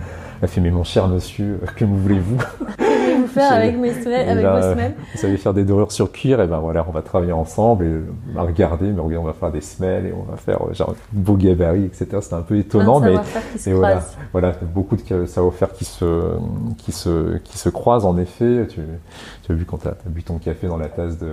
[0.42, 2.36] Elle fait, mais mon cher monsieur, que voulez-vous?
[2.36, 4.94] Que vous faire avec, mes semelles, avec vos semelles?
[5.14, 8.00] Vous savez faire des dorures sur cuir, et ben voilà, on va travailler ensemble et
[8.30, 10.94] on va regarder, mais on va faire des semelles et on va faire euh, genre
[11.12, 12.18] beau gabarit, etc.
[12.20, 13.14] C'était un peu étonnant, mais
[13.66, 16.32] et voilà, voilà, beaucoup de savoir-faire qui se,
[16.78, 18.66] qui se, qui se croisent en effet.
[18.68, 18.80] Tu,
[19.44, 21.28] tu as vu quand tu as bu ton café dans la tasse de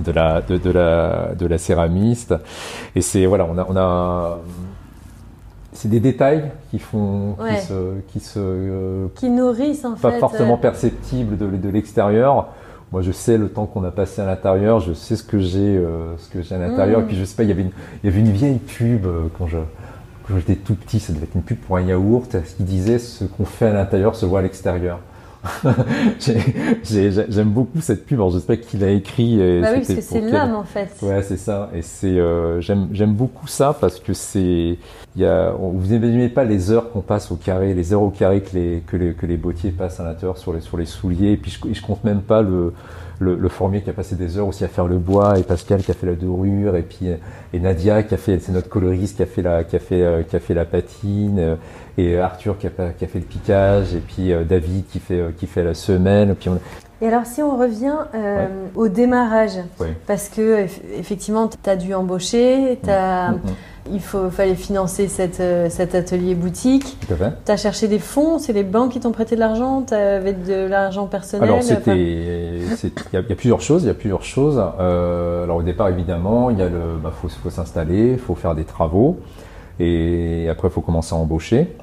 [0.00, 2.34] de la, de, de, la, de la céramiste.
[2.94, 4.38] Et c'est, voilà, on a, on a
[5.72, 7.74] c'est des détails qui font, qui se,
[8.08, 10.20] qui se, euh, qui nourrissent en pas fait.
[10.20, 10.58] forcément euh.
[10.58, 12.48] perceptibles de, de l'extérieur.
[12.92, 15.76] Moi, je sais le temps qu'on a passé à l'intérieur, je sais ce que j'ai,
[15.76, 17.00] euh, ce que j'ai à l'intérieur.
[17.00, 19.06] Et puis, je sais pas, il y avait une, il y avait une vieille pub
[19.36, 19.58] quand je,
[20.28, 23.24] quand j'étais tout petit, ça devait être une pub pour un yaourt, qui disait ce
[23.24, 25.00] qu'on fait à l'intérieur se voit à l'extérieur.
[26.84, 28.18] J'aime beaucoup cette pub.
[28.18, 29.38] Alors j'espère qu'il a écrit.
[29.60, 30.90] Bah oui, parce que c'est l'âme en fait.
[31.02, 31.70] Ouais, c'est ça.
[31.74, 34.78] Et c'est euh, j'aime beaucoup ça parce que c'est
[35.16, 38.10] il y a vous n'imaginez pas les heures qu'on passe au carré, les heures au
[38.10, 40.86] carré que les que les que les bottiers passent à l'intérieur sur les sur les
[40.86, 41.32] souliers.
[41.32, 42.72] Et puis je, je compte même pas le
[43.24, 45.82] le, le, formier qui a passé des heures aussi à faire le bois, et Pascal
[45.82, 47.08] qui a fait la dorure, et puis
[47.54, 50.02] et Nadia qui a fait, c'est notre coloriste qui a fait la, qui a fait,
[50.02, 51.56] euh, qui a fait la patine, euh,
[51.96, 55.22] et Arthur qui a, qui a fait le piquage, et puis euh, David qui fait,
[55.36, 56.34] qui fait la semelle.
[56.34, 56.50] Puis
[57.00, 57.96] Et alors, si on revient
[58.74, 59.58] au démarrage,
[60.06, 60.66] parce que
[60.98, 63.32] effectivement, tu as dû embaucher, as.
[63.32, 63.54] Mm, mm, mm.
[63.92, 66.96] Il faut, fallait financer cette, euh, cet atelier boutique.
[67.06, 70.32] Tu as cherché des fonds, c'est les banques qui t'ont prêté de l'argent, tu avais
[70.32, 72.62] de l'argent personnel Alors, il
[73.12, 73.82] y, a plusieurs choses.
[73.82, 74.62] Il y a plusieurs choses.
[74.80, 79.18] Euh, alors, au départ, évidemment, il bah, faut, faut s'installer, il faut faire des travaux,
[79.78, 81.76] et après, il faut commencer à embaucher.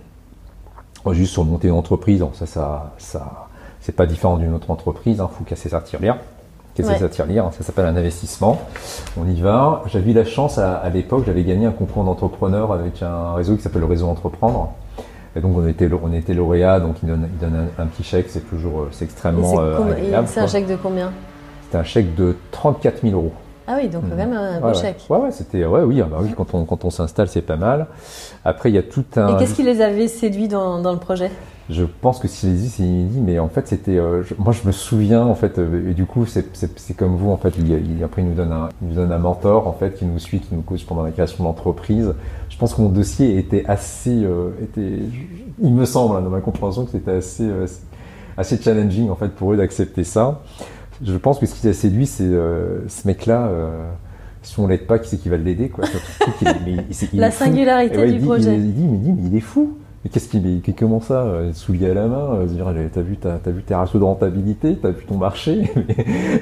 [1.11, 3.47] Juste sur monter une entreprise, ça, ça, ça
[3.81, 5.17] c'est pas différent d'une autre entreprise.
[5.17, 6.17] Il hein, faut casser sa tirelire.
[6.73, 8.61] Qu'est-ce que ça tire lire Ça s'appelle un investissement.
[9.19, 9.83] On y va.
[9.87, 13.61] J'avais eu la chance à, l'époque, j'avais gagné un concours d'entrepreneurs avec un réseau qui
[13.61, 14.73] s'appelle le réseau Entreprendre.
[15.35, 18.25] Et donc on était, on était lauréat, donc il donne, il donne un, petit chèque,
[18.27, 19.77] c'est toujours, c'est extrêmement euh,
[20.25, 21.11] C'est un chèque de combien?
[21.63, 23.31] C'était un chèque de 34 000 euros.
[23.65, 25.05] Ah oui, donc quand même un beau chèque.
[25.09, 27.55] Ouais, ouais, c'était, ouais, oui, ah bah oui, quand on, quand on s'installe, c'est pas
[27.55, 27.87] mal.
[28.43, 29.35] Après, il y a tout un.
[29.35, 31.31] Et qu'est-ce qui les avait séduits dans, dans le projet?
[31.71, 33.97] Je pense que si dit, c'est inédit, mais en fait, c'était.
[33.97, 37.37] Euh, moi, je me souviens, en fait, euh, et du coup, c'est comme vous, en
[37.37, 37.53] fait.
[37.57, 40.19] Il, après, il nous, donne un, il nous donne un mentor, en fait, qui nous
[40.19, 42.13] suit, qui nous coach pendant la création de l'entreprise.
[42.49, 44.23] Je pense que mon dossier était assez.
[44.23, 44.99] Euh, était,
[45.61, 47.49] il me semble, hein, dans ma compréhension, que c'était assez,
[48.37, 50.41] assez challenging en fait pour eux d'accepter ça.
[51.03, 53.49] Je pense que ce qui les a séduit, c'est ce mec-là
[54.43, 55.85] si on l'aide pas, qui c'est qui va l'aider quoi
[57.13, 58.55] La singularité du projet.
[58.55, 59.77] Il, dit, mais, mais il est fou.
[60.03, 63.49] Mais qu'est-ce qu'il est Comment ça Soulier à la main euh, dire, T'as vu, as,
[63.51, 65.71] vu tes ratios de rentabilité T'as vu ton marché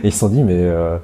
[0.03, 0.97] Et ils se sont dit, mais euh,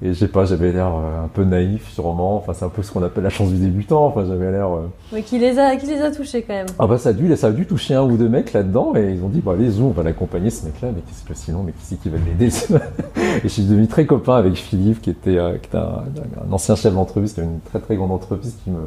[0.00, 2.36] je sais pas, j'avais l'air euh, un peu naïf sûrement.
[2.36, 4.06] Enfin, c'est un peu ce qu'on appelle la chance du débutant.
[4.06, 4.70] Enfin, j'avais l'air.
[5.12, 6.66] Mais qui les a, qui les a touchés quand même.
[6.78, 9.12] Ah bah ça a dû, ça a dû toucher un ou deux mecs là-dedans et
[9.12, 10.88] ils ont dit, bah allez, on va l'accompagner ce mec-là.
[10.94, 12.46] Mais qu'est-ce que sinon, mais qui c'est qui va l'aider
[13.16, 16.04] Et je suis devenu très copain avec Philippe, qui était, qui était un,
[16.48, 18.78] un, ancien chef d'entreprise, qui avait une très très grande entreprise qui me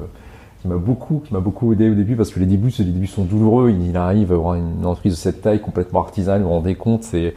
[0.61, 3.07] qui m'a beaucoup, qui m'a beaucoup aidé au début parce que les débuts, les débuts
[3.07, 3.71] sont douloureux.
[3.71, 7.03] Il arrive à avoir une entreprise de cette taille complètement artisanale, vous vous rendez compte,
[7.03, 7.33] c'est,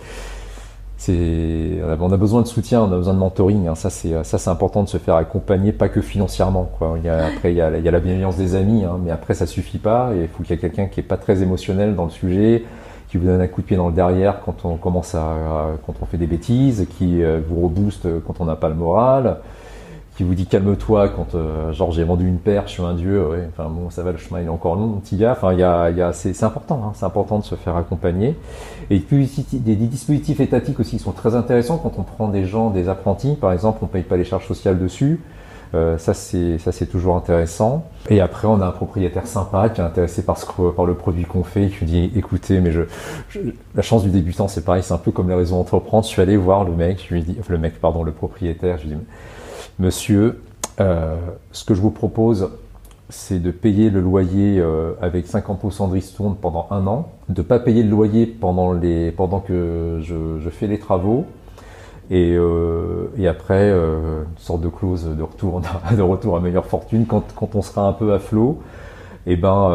[0.99, 3.67] c'est, on a besoin de soutien, on a besoin de mentoring.
[3.69, 3.75] Hein.
[3.75, 6.71] Ça, c'est, ça, c'est important de se faire accompagner, pas que financièrement.
[6.79, 6.99] Quoi.
[6.99, 9.47] Après, il y a, il y a la bienveillance des amis, hein, mais après, ça
[9.47, 10.11] suffit pas.
[10.15, 12.65] il faut qu'il y ait quelqu'un qui est pas très émotionnel dans le sujet,
[13.09, 15.95] qui vous donne un coup de pied dans le derrière quand on commence à, quand
[16.03, 19.39] on fait des bêtises, qui euh, vous rebooste quand on n'a pas le moral
[20.17, 23.27] qui vous dit calme-toi quand euh, genre j'ai vendu une paire, je suis un dieu,
[23.27, 25.59] ouais, enfin bon ça va le chemin il est encore long petit gars, enfin il
[25.59, 28.37] y a, y a c'est important, hein, c'est important de se faire accompagner.
[28.91, 31.79] Et puis des, dispositifs étatiques aussi qui sont très intéressants.
[31.79, 34.79] Quand on prend des gens, des apprentis par exemple, on paye pas les charges sociales
[34.79, 35.21] dessus,
[35.75, 37.85] euh, ça c'est ça c'est toujours intéressant.
[38.09, 41.25] Et après on a un propriétaire sympa qui est intéressé par ce par le produit
[41.25, 42.83] qu'on fait qui dit écoutez mais je,
[43.75, 46.05] la chance du débutant c'est pareil c'est un peu comme les raisons d'entreprendre.
[46.05, 48.85] Je suis allé voir le mec je lui dis le mec pardon le propriétaire je
[48.85, 49.03] lui dis
[49.81, 50.41] Monsieur,
[50.81, 51.17] euh,
[51.51, 52.51] ce que je vous propose,
[53.09, 57.47] c'est de payer le loyer euh, avec 50% de ristourne pendant un an, de ne
[57.47, 61.27] pas payer le loyer pendant, les, pendant que je, fais les travaux,
[62.11, 65.61] et, euh, et après une sorte de clause de retour,
[65.97, 68.61] de retour à meilleure fortune quand, quand on sera un peu à flot.
[69.27, 69.73] Et eh ben,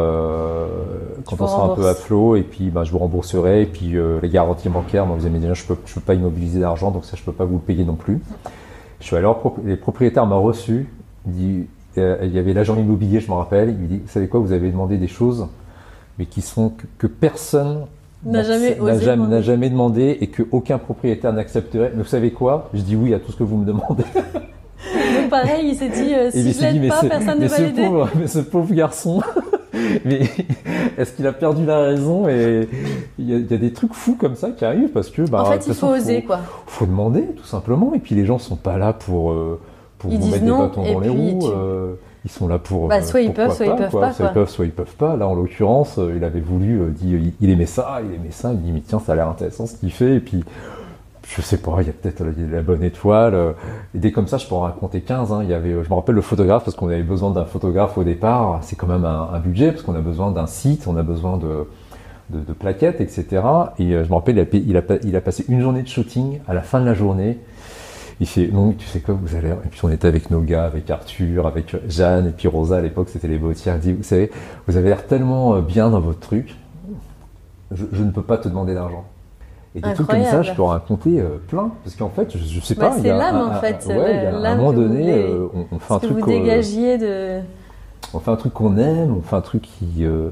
[1.25, 3.95] quand on sera un peu à flot, et puis ben, je vous rembourserai, et puis
[4.21, 7.03] les garanties bancaires, moi, vous avez dit, je peux, je peux pas immobiliser d'argent, donc
[7.03, 8.21] ça je peux pas vous le payer non plus.
[8.99, 9.27] Je suis allé,
[9.65, 10.87] les propriétaires m'ont reçu.
[11.27, 11.65] Il,
[11.97, 13.69] euh, il y avait l'agent immobilier, je me rappelle.
[13.69, 15.47] Il me dit, vous savez quoi, vous avez demandé des choses,
[16.17, 17.85] mais qui sont que, personne
[18.25, 21.91] n'a jamais, n'a jamais, demandé et que aucun propriétaire n'accepterait.
[21.95, 22.69] Mais vous savez quoi?
[22.73, 24.03] Je dis oui à tout ce que vous me demandez.
[25.21, 27.89] Donc pareil, il s'est dit, euh, si je l'aide pas, personne ne va l'aider.
[28.19, 29.21] Mais ce pauvre garçon,
[30.05, 30.21] mais
[30.97, 32.67] est-ce qu'il a perdu la raison Et
[33.17, 35.23] il y, a des trucs fous comme ça qui arrivent parce que.
[35.23, 36.39] Bah, en fait, il faut oser, quoi.
[36.67, 37.93] Faut demander, tout simplement.
[37.93, 39.59] Et puis les gens sont pas là pour, euh,
[39.97, 41.47] pour vous mettre des bâtons dans les roues.
[41.47, 41.93] Euh,
[42.25, 42.87] ils sont là pour.
[42.87, 44.11] Bah, soit ils peuvent, soit ils peuvent pas.
[44.13, 45.15] Soit ils peuvent, soit ils peuvent pas.
[45.15, 48.51] Là, en l'occurrence, euh, il avait voulu, dit, il aimait ça, il aimait ça.
[48.51, 50.15] Il dit, mais tiens, ça a l'air intéressant ce qu'il fait.
[50.15, 50.43] Et puis,
[51.29, 53.35] je sais pas, il y a peut-être la bonne étoile.
[53.35, 53.51] Euh,
[53.93, 55.31] et dès comme ça, je peux en raconter 15.
[55.31, 55.41] Hein.
[55.43, 58.03] Il y avait, je me rappelle le photographe parce qu'on avait besoin d'un photographe au
[58.03, 58.59] départ.
[58.63, 61.67] C'est quand même un, budget parce qu'on a besoin d'un site, on a besoin de,
[62.53, 63.43] plaquettes, etc.
[63.77, 66.39] Et euh, je me rappelle, il a, passé une journée de shooting.
[66.47, 67.37] À la fin de la journée,
[68.19, 69.49] il fait, donc tu sais quoi, vous allez.
[69.49, 72.81] Et puis on était avec nos gars, avec Arthur, avec Jeanne et puis Rosa à
[72.81, 73.75] l'époque, c'était les bottières.
[73.75, 74.31] Il dit, vous savez,
[74.67, 76.55] vous avez l'air tellement euh, bien dans votre truc.
[77.71, 79.05] je ne peux pas te demander d'argent.
[79.75, 81.71] Et des trucs comme ça, je peux en raconter euh, plein.
[81.83, 82.91] Parce qu'en fait, je, je sais pas.
[82.99, 83.85] c'est l'âme, en fait.
[83.87, 86.15] Ouais, à un moment donné, euh, on, fait un truc.
[86.15, 87.39] Que vous dégagiez de.
[88.13, 90.03] On fait un truc qu'on aime, on fait un truc qui.
[90.05, 90.29] Euh,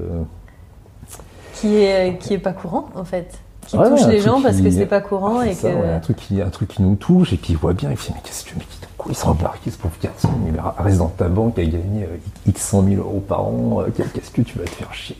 [1.54, 3.38] qui est, qui est pas courant, en fait.
[3.66, 5.42] Qui touche les gens parce que c'est pas courant.
[5.42, 5.96] et ça, que...
[5.96, 8.12] un, truc qui, un truc qui nous touche, et puis il voit bien, il fait
[8.14, 8.56] Mais qu'est-ce que tu.
[8.56, 8.64] Mais
[9.08, 12.08] il se rembarque, ce pauvre garçon, il reste dans ta banque, il a gagné
[12.46, 15.16] X 100 000 euros par an, qu'est-ce que tu vas te faire chier?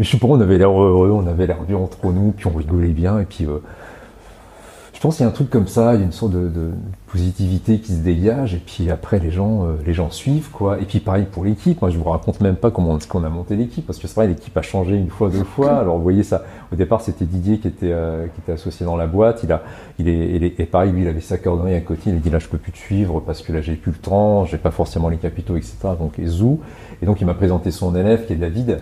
[0.00, 2.46] Mais je sais pas, on avait l'air heureux, on avait l'air bien entre nous, puis
[2.46, 3.58] on rigolait bien, et puis euh,
[4.94, 6.70] je pense qu'il y a un truc comme ça, il y a une sorte de,
[7.06, 10.80] positivité qui se dégage, et puis après les gens, euh, les gens suivent, quoi.
[10.80, 13.56] Et puis pareil pour l'équipe, moi je vous raconte même pas comment qu'on a monté
[13.56, 15.76] l'équipe, parce que c'est vrai, l'équipe a changé une fois, deux fois.
[15.76, 18.96] Alors vous voyez ça, au départ c'était Didier qui était, euh, qui était associé dans
[18.96, 19.62] la boîte, il a,
[19.98, 22.48] il et pareil, lui il avait sa cordonnerie à côté, il a dit là je
[22.48, 25.18] peux plus te suivre parce que là j'ai plus le temps, j'ai pas forcément les
[25.18, 25.76] capitaux, etc.
[25.98, 26.60] Donc Zou,
[27.02, 28.80] et donc il m'a présenté son élève qui est David,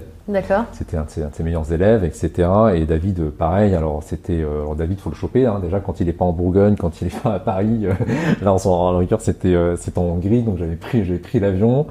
[0.72, 2.48] C'était un, de ses meilleurs élèves, etc.
[2.74, 3.74] Et David, pareil.
[3.74, 5.46] Alors c'était, euh, David, faut le choper.
[5.46, 7.86] Hein, déjà quand il est pas en Bourgogne, quand il est pas à Paris.
[7.86, 7.92] Euh,
[8.42, 11.86] là, en son c'était, euh, en Hongrie, donc j'avais pris, j'avais pris l'avion.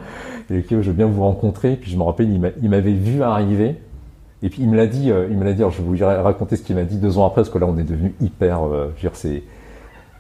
[0.50, 1.76] Et ok, je veux bien vous rencontrer.
[1.76, 3.76] Puis je me rappelle, il m'avait vu arriver.
[4.43, 5.62] Et puis il me l'a dit, euh, il me l'a dit.
[5.62, 7.65] Alors je vais vous raconter ce qu'il m'a dit deux ans après, parce que là
[7.67, 8.63] on est devenu hyper.
[8.65, 9.08] Euh, je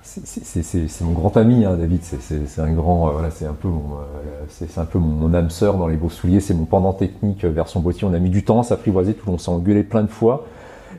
[0.07, 2.01] c'est mon grand ami, hein, David.
[2.03, 5.49] C'est un grand, euh, voilà, c'est un peu mon, euh, c'est un peu mon, âme
[5.49, 6.39] sœur dans les beaux souliers.
[6.39, 8.07] C'est mon pendant technique euh, version boîtier.
[8.09, 10.45] On a mis du temps à s'apprivoiser, tout le monde s'est engueulé plein de fois.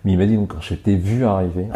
[0.04, 1.68] Mais il m'a dit donc quand je t'ai vu arriver.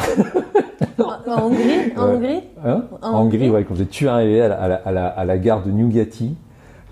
[1.27, 2.85] en Hongrie, en Hongrie, hein?
[3.01, 6.37] En Hongrie, ouais, quand tu arrivé à la, à, la, à la, gare de Newgati,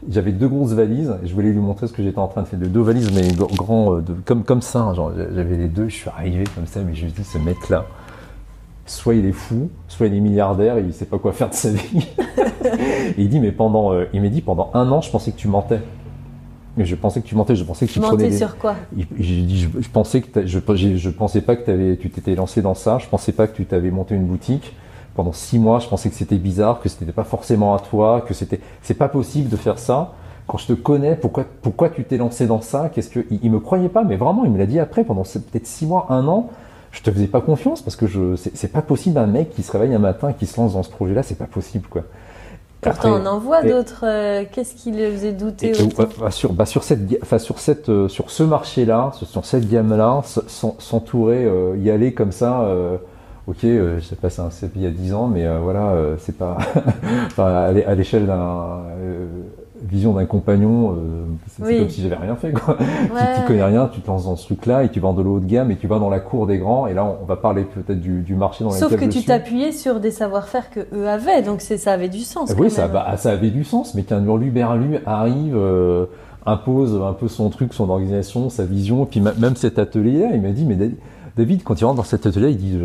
[0.09, 2.47] j'avais deux grosses valises, et je voulais lui montrer ce que j'étais en train de
[2.47, 5.89] faire, de deux valises, mais grands, de, comme, comme ça, hein, genre, j'avais les deux,
[5.89, 7.85] je suis arrivé comme ça, mais je me dis, ce mec-là,
[8.91, 11.55] soit il est fou, soit il est milliardaire et il sait pas quoi faire de
[11.55, 12.09] sa vie.
[12.65, 15.37] et il dit, mais pendant, euh, il m'a dit, pendant un an, je pensais que
[15.37, 15.81] tu mentais.
[16.77, 18.33] Je pensais que tu mentais, je pensais que tu, tu prenais.
[18.33, 18.75] sur quoi?
[19.19, 20.59] J'ai dit, je, pensais que je,
[20.97, 22.99] je, pensais pas que avais, tu t'étais lancé dans ça.
[22.99, 24.75] Je pensais pas que tu t'avais monté une boutique
[25.15, 25.79] pendant six mois.
[25.79, 28.95] Je pensais que c'était bizarre, que ce n'était pas forcément à toi, que c'était, c'est
[28.95, 30.15] pas possible de faire ça.
[30.49, 32.91] Quand je te connais, pourquoi, pourquoi tu t'es lancé dans ça?
[32.93, 35.67] Qu'est-ce que, il, me croyait pas, mais vraiment, il me l'a dit après, pendant peut-être
[35.67, 36.51] six mois, un an.
[36.93, 39.71] Je te faisais pas confiance parce que je, c'est pas possible un mec qui se
[39.73, 42.03] réveille un matin, qui se lance dans ce projet-là, c'est pas possible quoi.
[42.81, 44.05] Pourtant, on en voit d'autres.
[44.05, 45.73] Euh, qu'est-ce qui les faisait douter
[46.19, 50.23] bah, sur, bah, sur, cette, enfin, sur, cette, euh, sur ce marché-là, sur cette gamme-là,
[50.79, 52.67] s'entourer, euh, y aller comme ça.
[53.47, 56.57] ok, j'ai passé un CP il y a 10 ans, mais voilà, c'est pas.
[57.39, 58.83] à l'échelle d'un
[59.83, 62.53] vision d'un compagnon, euh, c'est comme si j'avais rien fait.
[62.53, 62.77] Quoi.
[62.79, 65.41] tu, connais rien, tu te lances dans ce truc-là et tu vends de l'eau haut
[65.41, 66.87] de gamme et tu vas dans la cour des grands.
[66.87, 70.01] Et là, on, va parler peut-être du, du, marché dans Sauf que tu t'appuyais sur
[70.01, 72.55] des savoir-faire que eux avaient, donc ça avait du sens.
[72.59, 75.57] oui, ça, bah, ça avait du sens, mais qu'un Berlu arrive.
[75.57, 76.07] Euh,
[76.47, 80.41] impose un peu son truc, son organisation, sa vision, et puis même cet atelier-là, il
[80.41, 80.75] m'a dit, mais
[81.37, 82.79] David, quand il rentre dans cet atelier, il dit,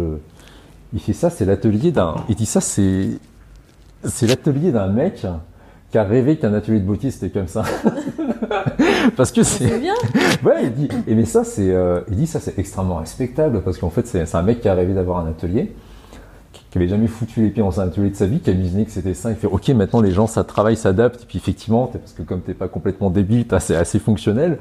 [0.93, 3.12] il fait ça, c'est l'atelier d'un, il dit ça, c'est,
[4.03, 5.25] c'est l'atelier d'un mec
[5.91, 7.63] qui a rêvé qu'un atelier de beauté c'était comme ça.
[9.17, 9.93] parce que c'est bien.
[10.43, 10.89] ouais, il dit.
[11.08, 14.36] Et mais ça c'est, euh, il dit ça c'est extrêmement respectable parce qu'en fait c'est
[14.36, 15.74] un mec qui a rêvé d'avoir un atelier,
[16.52, 18.86] qui avait jamais foutu les pieds dans un atelier de sa vie, qui a imaginé
[18.86, 19.30] que c'était ça.
[19.30, 21.24] Il fait ok maintenant les gens ça travaille, s'adaptent.
[21.24, 24.60] Et puis effectivement, parce que comme t'es pas complètement débile, c'est assez fonctionnel.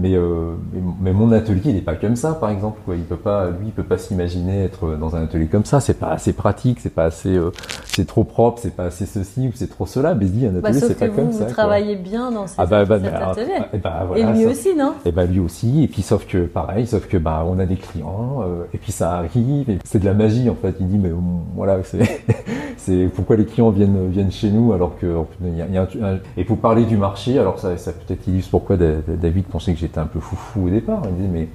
[0.00, 2.80] Euh, mais, mais, mon atelier, il n'est pas comme ça, par exemple.
[2.84, 2.96] Quoi.
[2.96, 5.80] Il peut pas, lui, il peut pas s'imaginer être dans un atelier comme ça.
[5.80, 7.50] C'est pas assez pratique, c'est pas assez, euh,
[7.84, 10.14] c'est trop propre, c'est pas assez ceci ou c'est trop cela.
[10.14, 11.44] Mais il dit un bah, atelier, c'est pas comme ça.
[11.44, 13.58] Vous travaillez bien dans ces, ah bah, bah, cet atelier.
[13.72, 14.94] Et, bah, voilà, et lui aussi, non?
[15.04, 15.84] Et bah lui aussi.
[15.84, 18.42] Et puis sauf que pareil, sauf que bah on a des clients.
[18.42, 19.78] Euh, et puis ça arrive.
[19.84, 20.74] C'est de la magie en fait.
[20.80, 21.10] Il dit mais
[21.54, 22.22] voilà, c'est,
[22.78, 25.06] c'est pourquoi les clients viennent viennent chez nous alors que
[25.44, 29.44] y a, un, et pour parler du marché, alors ça, ça peut-être illustre pourquoi David
[29.44, 31.02] pensait que j'étais un peu foufou au départ.
[31.08, 31.48] Il disait, mais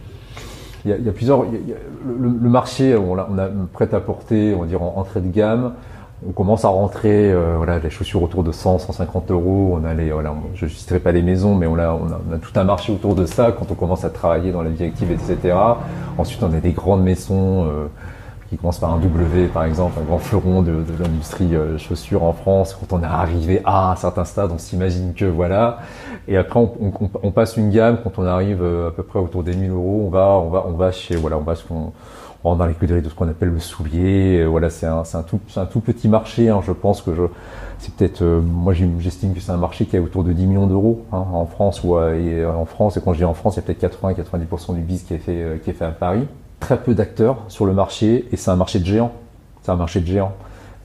[0.86, 1.44] il y, a, plusieurs.
[1.44, 5.74] le, marché, on a, prêt à porter, on va dire en entrée de gamme.
[6.28, 9.78] On commence à rentrer, euh, voilà, les chaussures autour de 100, 150 euros.
[9.80, 12.38] On a les, voilà, je ne citerai pas les maisons, mais on a, on a,
[12.38, 15.56] tout un marché autour de ça quand on commence à travailler dans la directive, etc.
[16.18, 17.66] Ensuite, on a des grandes maisons.
[17.66, 17.88] Euh,
[18.50, 22.24] qui commence par un W par exemple, un grand fleuron de, de l'industrie euh, chaussures
[22.24, 22.78] en France.
[22.80, 25.80] Quand on est arrivé à un certain stade, on s'imagine que voilà.
[26.28, 28.00] Et après, on, on, on, passe une gamme.
[28.04, 30.66] Quand on arrive euh, à peu près autour des 1000 euros, on va, on va,
[30.68, 31.92] on va chez voilà, on va ce qu'on
[32.44, 34.46] on rentre dans les de ce qu'on appelle le soulier.
[34.46, 36.50] Voilà, c'est un, un, tout, un tout petit marché.
[36.50, 37.24] Hein, je pense que je,
[37.80, 40.68] c'est peut-être, euh, moi j'estime que c'est un marché qui est autour de 10 millions
[40.68, 42.96] d'euros hein, en France ou et en France.
[42.96, 45.18] Et quand je dis en France, il y a peut-être 80-90% du biz qui est
[45.18, 46.28] fait, qui est fait à Paris
[46.60, 49.12] très peu d'acteurs sur le marché et c'est un marché de géants.
[49.62, 50.34] C'est un marché de géants.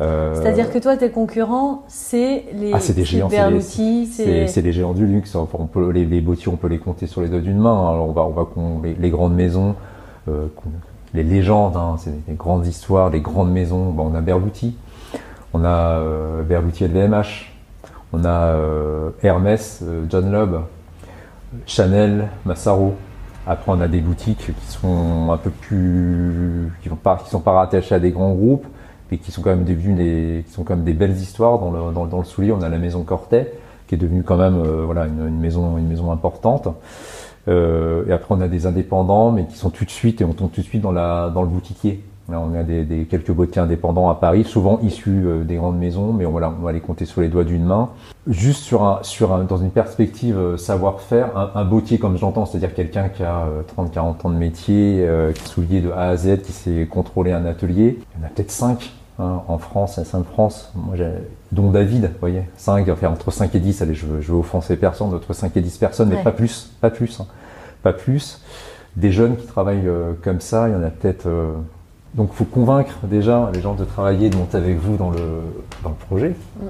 [0.01, 4.95] Euh, C'est-à-dire que toi, tes concurrents, c'est les ah, c'est des géants, c'est des géants
[4.95, 5.35] du luxe.
[5.35, 7.91] on peut, les, les on peut les compter sur les doigts d'une main.
[7.91, 8.47] Alors on va, on va
[8.99, 9.77] les, grandes maisons,
[10.29, 10.47] euh,
[11.15, 13.95] les légendes, hein, c'est des grandes histoires, les grandes maisons.
[13.97, 14.77] On a Berluti,
[15.53, 17.53] on a euh, Berluti LVMH,
[18.13, 20.57] on a euh, Hermès, John Loeb,
[21.67, 22.95] Chanel, Massaro.
[23.47, 27.95] Après, on a des boutiques qui sont un peu plus, qui, qui sont pas rattachées
[27.95, 28.67] à des grands groupes,
[29.11, 31.71] mais qui sont quand même devenues des, qui sont quand même des belles histoires dans
[31.71, 32.53] le, dans, dans le soulier.
[32.53, 33.53] On a la maison Cortet,
[33.89, 36.69] qui est devenue quand même, euh, voilà, une, une, maison, une maison importante.
[37.49, 40.35] Euh, et après, on a des indépendants, mais qui sont tout de suite et on
[40.35, 42.05] tombe tout de suite dans la, dans le boutiquier
[42.39, 46.13] on a des, des, quelques boutiques indépendants à Paris, souvent issus euh, des grandes maisons,
[46.13, 47.91] mais on, voilà, on va les compter sur les doigts d'une main.
[48.27, 52.47] Juste sur un, sur un, dans une perspective euh, savoir-faire, un, un bottier comme j'entends,
[52.47, 56.17] c'est-à-dire quelqu'un qui a 30-40 euh, ans de métier, qui est soulié de A à
[56.17, 57.99] Z, qui sait contrôler un atelier.
[58.15, 60.73] Il y en a peut-être 5 hein, en France, à Sainte-France,
[61.51, 64.39] dont David, vous voyez, 5, enfin entre 5 et 10, allez, je veux, je veux
[64.39, 67.27] offenser personne, entre 5 et 10 personnes, mais pas plus, pas plus, hein,
[67.83, 68.41] pas plus.
[68.97, 69.89] Des jeunes qui travaillent
[70.23, 71.27] comme ça, il y en a peut-être
[72.15, 75.43] donc il faut convaincre déjà les gens de travailler, de monter avec vous dans le,
[75.83, 76.35] dans le projet.
[76.61, 76.67] Mm.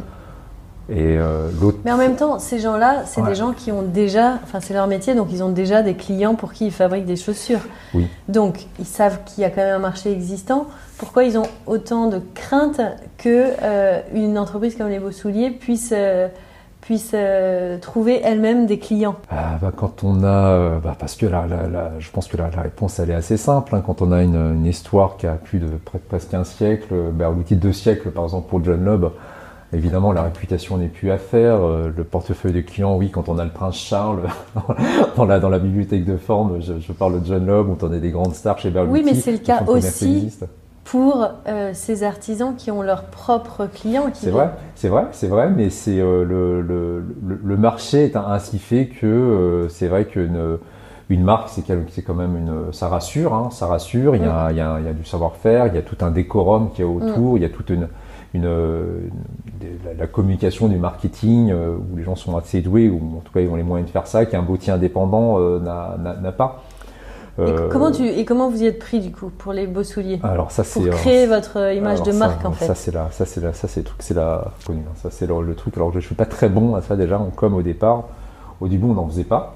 [0.90, 1.78] Et euh, l'autre.
[1.84, 4.88] Mais en même temps, ces gens-là, c'est des gens qui ont déjà, enfin c'est leur
[4.88, 7.60] métier, donc ils ont déjà des clients pour qui ils fabriquent des chaussures.
[7.94, 8.08] Oui.
[8.28, 10.66] Donc ils savent qu'il y a quand même un marché existant.
[10.98, 12.80] Pourquoi ils ont autant de crainte
[13.16, 16.28] que euh, une entreprise comme les Beaux Souliers puisse euh,
[16.82, 21.24] puisse euh, trouver elle-même des clients ah, bah, Quand on a, euh, bah, parce que
[21.24, 21.46] là,
[21.98, 23.74] je pense que la, réponse elle est assez simple.
[23.74, 23.82] Hein.
[23.86, 25.68] quand on a une, histoire qui a plus de
[26.08, 29.06] presque un siècle, bah, l'outil de deux siècles par exemple pour John Loeb,
[29.74, 31.60] Évidemment, la réputation n'est plus à faire.
[31.66, 34.28] Le portefeuille de clients, oui, quand on a le prince Charles
[35.16, 38.10] dans, la, dans la bibliothèque de forme, je, parle de John Lobb, on a des
[38.10, 38.92] grandes stars chez Berluti.
[38.92, 40.30] Oui, mais c'est le cas aussi
[40.92, 44.10] pour euh, ces artisans qui ont leurs propres clients.
[44.12, 47.02] C'est vrai, c'est vrai, c'est vrai, mais c'est euh, le, le,
[47.42, 50.58] le, marché est ainsi fait que euh, c'est vrai qu'une
[51.08, 54.16] une marque, c'est quand même une, ça rassure, hein, ça rassure.
[54.16, 54.50] Il y, a, mm.
[54.50, 56.82] il, y a, il y a du savoir-faire, il y a tout un décorum qui
[56.82, 57.36] est autour, mm.
[57.38, 57.88] il y a toute une,
[58.34, 58.50] une,
[59.98, 63.48] la, communication du marketing où les gens sont assez doués, ou en tout cas ils
[63.48, 66.62] ont les moyens de faire ça, qu'un boutier indépendant n'a pas.
[67.38, 69.84] Et euh, comment, tu, et comment vous y êtes pris du coup pour les beaux
[69.84, 72.66] souliers Alors ça c'est pour créer votre image de marque en fait.
[72.66, 74.74] Ça c'est là, ça c'est là, ça c'est truc, c'est la hein.
[74.96, 75.76] Ça c'est le, truc.
[75.76, 78.04] Alors je suis pas très bon à ça déjà, comme au départ.
[78.60, 79.54] Au début on n'en faisait pas.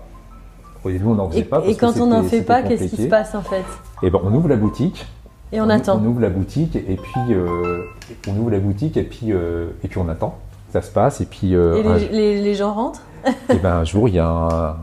[0.84, 1.62] Au début on n'en faisait pas.
[1.66, 3.58] et quand on n'en fait pas, qu'est-ce qui se passe en fait
[4.02, 5.06] Et eh ben on ouvre la boutique.
[5.52, 6.00] Et on, attend.
[6.02, 7.84] On ouvre la boutique et puis euh,
[8.26, 10.38] on ouvre la boutique et puis euh, et puis on attend.
[10.76, 11.54] Ça se passe et puis.
[11.54, 13.00] et les, les, les gens rentrent?
[13.26, 14.76] Et eh ben un jour, il y a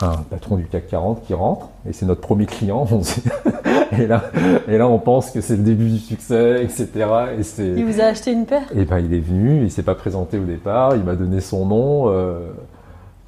[0.00, 2.86] un, patron du CAC 40 qui rentre, et c'est notre premier client.
[3.98, 4.22] et, là,
[4.68, 6.88] et là, on pense que c'est le début du succès, etc.
[7.58, 8.68] Et il vous a acheté une paire?
[8.72, 11.40] Et eh ben il est venu, il s'est pas présenté au départ, il m'a donné
[11.40, 12.04] son nom.
[12.06, 12.52] Euh,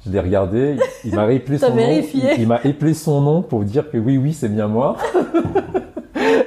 [0.05, 2.01] je l'ai regardé, il, m'a réplé son nom.
[2.37, 4.95] Il, m'a éplé son nom pour dire que oui, oui, c'est bien moi.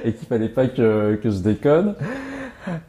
[0.05, 1.95] et qu'il fallait pas que, que je déconne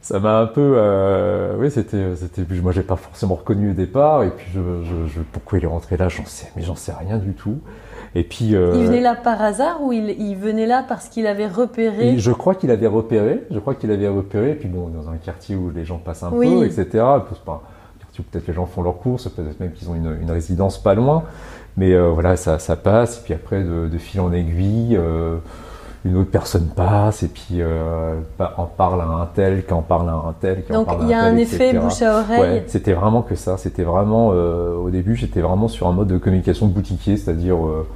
[0.00, 4.22] ça m'a un peu, euh, oui, c'était, c'était, moi j'ai pas forcément reconnu au départ,
[4.24, 4.60] et puis je,
[5.06, 7.58] je, pourquoi il est rentré là, j'en sais, mais j'en sais rien du tout.
[8.14, 11.26] Et puis, euh, il venait là par hasard ou il, il venait là parce qu'il
[11.26, 12.18] avait repéré?
[12.18, 13.44] Je crois qu'il avait repéré.
[13.50, 14.50] Je crois qu'il avait repéré.
[14.50, 17.04] Et puis bon, dans un quartier où les gens passent un peu, etc.
[18.32, 21.22] Peut-être les gens font leurs courses, peut-être même qu'ils ont une, une, résidence pas loin.
[21.78, 23.18] Mais euh, voilà, ça, ça passe.
[23.18, 24.96] Et puis après, de, de fil en aiguille.
[24.96, 25.38] Euh,
[26.04, 28.14] une autre personne passe et puis euh,
[28.56, 31.14] on parle à un tel, qui en parle à un tel, qui Donc il y
[31.14, 32.40] a un, effet bouche à oreille.
[32.40, 33.56] Ouais, c'était vraiment que ça.
[33.58, 37.86] C'était vraiment euh, au début, j'étais vraiment sur un mode de communication boutiquier, c'est-à-dire euh,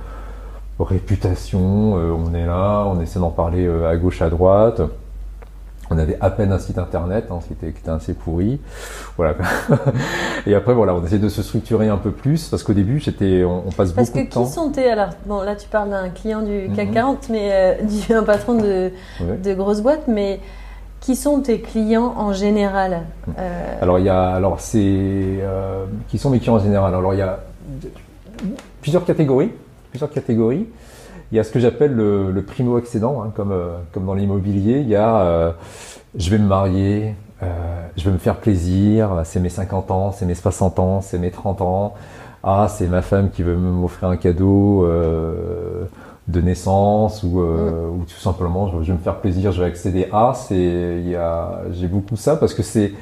[0.78, 1.96] réputation.
[1.96, 4.82] Euh, on est là, on essaie d'en parler euh, à gauche, à droite.
[5.90, 8.60] On avait à peine un site internet, hein, qui, était, qui, était, assez pourri.
[9.16, 9.34] Voilà.
[10.46, 13.44] et après, voilà, on essaie de se structurer un peu plus parce qu'au début, j'étais,
[13.44, 14.40] on, passe beaucoup de temps.
[14.42, 17.28] Parce que qui sont tes alors Bon, là, tu parles d'un client du CAC 40,
[17.28, 17.34] mhm.
[17.34, 17.74] mais euh,
[18.08, 20.40] du, un patron de, de grosses boîtes, mais
[21.00, 23.02] qui sont tes clients en général
[23.38, 23.82] euh...
[23.82, 26.94] Alors, il y a, alors c'est, euh, qui sont mes clients en général?
[26.94, 27.40] Alors, il y a
[28.80, 29.52] plusieurs catégories,
[29.90, 30.66] plusieurs catégories.
[31.32, 34.80] Il y a ce que j'appelle le, primo accédant, hein, comme, euh, comme dans l'immobilier.
[34.80, 35.52] Il y a euh,
[36.16, 37.46] je vais me marier, euh,
[37.96, 41.30] je vais me faire plaisir, c'est mes 50 ans, c'est mes 60 ans, c'est mes
[41.30, 41.94] 30 ans.
[42.42, 44.86] Ah, c'est ma femme qui veut m'offrir un cadeau
[46.28, 48.00] de naissance ou, mm.
[48.00, 50.34] ou tout simplement je, je, vais me faire plaisir, je vais accéder à.
[50.34, 51.02] C'est,
[51.72, 52.92] j'ai beaucoup ça parce que c'est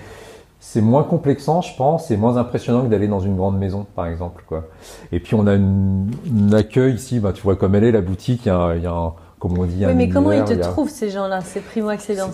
[0.64, 4.06] c'est moins complexant, je pense, c'est moins impressionnant que d'aller dans une grande maison, par
[4.06, 4.44] exemple.
[4.46, 4.68] Quoi.
[5.10, 8.42] Et puis on a un accueil ici, bah, tu vois comme elle est la boutique,
[8.46, 10.54] il y a, il y a un, comme on dit, oui, mais comment ils te
[10.54, 12.30] trouvent ces gens-là, ces primo-accédants?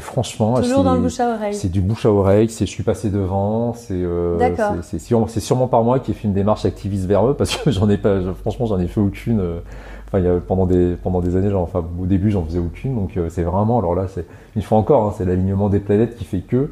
[0.00, 1.54] Franchement, toujours dans le bouche à oreille.
[1.54, 4.38] C'est du bouche à oreille, c'est je suis passé devant, c'est euh,
[4.82, 7.70] c'est sûrement, sûrement par moi qui ai fait une démarche activiste vers eux parce que
[7.70, 9.40] j'en ai pas, franchement, j'en ai fait aucune.
[9.40, 9.60] Euh,
[10.08, 12.58] enfin, il y a, pendant des pendant des années, genre, enfin, au début, j'en faisais
[12.58, 15.80] aucune, donc euh, c'est vraiment, alors là, c'est une fois encore, hein, c'est l'alignement des
[15.80, 16.68] planètes qui fait que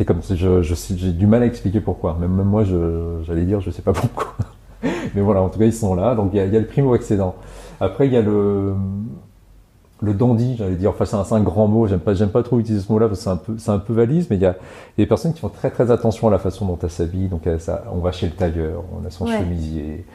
[0.00, 2.16] c'est comme si je, j'ai du mal à expliquer pourquoi.
[2.18, 4.34] Même, moi, j'allais dire, je sais pas pourquoi.
[5.14, 6.14] Mais voilà, en tout cas, ils sont là.
[6.14, 7.34] Donc il y a, il y a le primo excédent.
[7.80, 8.72] Après, il y a le
[10.02, 12.82] le dandy, j'allais dire, enfin c'est un, grand mot, j'aime pas, j'aime pas trop utiliser
[12.82, 14.56] ce mot-là parce que c'est un peu, c'est un peu valise, mais il y a
[14.96, 17.28] des personnes qui font très très attention à la façon dont elle s'habille.
[17.28, 20.06] Donc ça, on va chez le tailleur, on a son chemisier,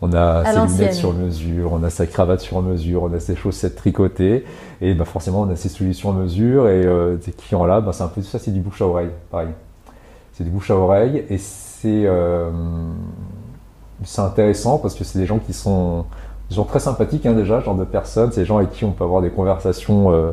[0.00, 3.36] on a ses lunettes sur mesure, on a sa cravate sur mesure, on a ses
[3.36, 4.44] chaussettes tricotées,
[4.80, 6.68] et bah forcément on a ses solutions à mesure.
[6.68, 9.48] Et euh, ces clients-là, bah, c'est un peu ça, c'est du bouche à oreille, pareil.
[10.32, 12.50] C'est du bouche à oreille et c'est euh,
[14.02, 16.06] c'est intéressant parce que c'est des gens qui sont
[16.50, 19.04] des gens très sympathiques hein, déjà, genre de personnes, des gens avec qui on peut
[19.04, 20.32] avoir des conversations euh,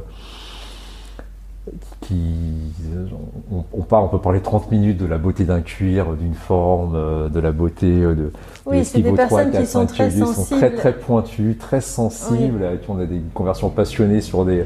[2.02, 2.16] qui
[3.52, 7.30] on, on, on peut parler 30 minutes de la beauté d'un cuir, d'une forme, euh,
[7.30, 8.32] de la beauté euh, de,
[8.66, 12.82] oui, c'est des personnes qui sont très sensibles, sont très très pointues, très sensibles, avec
[12.82, 14.66] qui on a des conversions passionnées sur des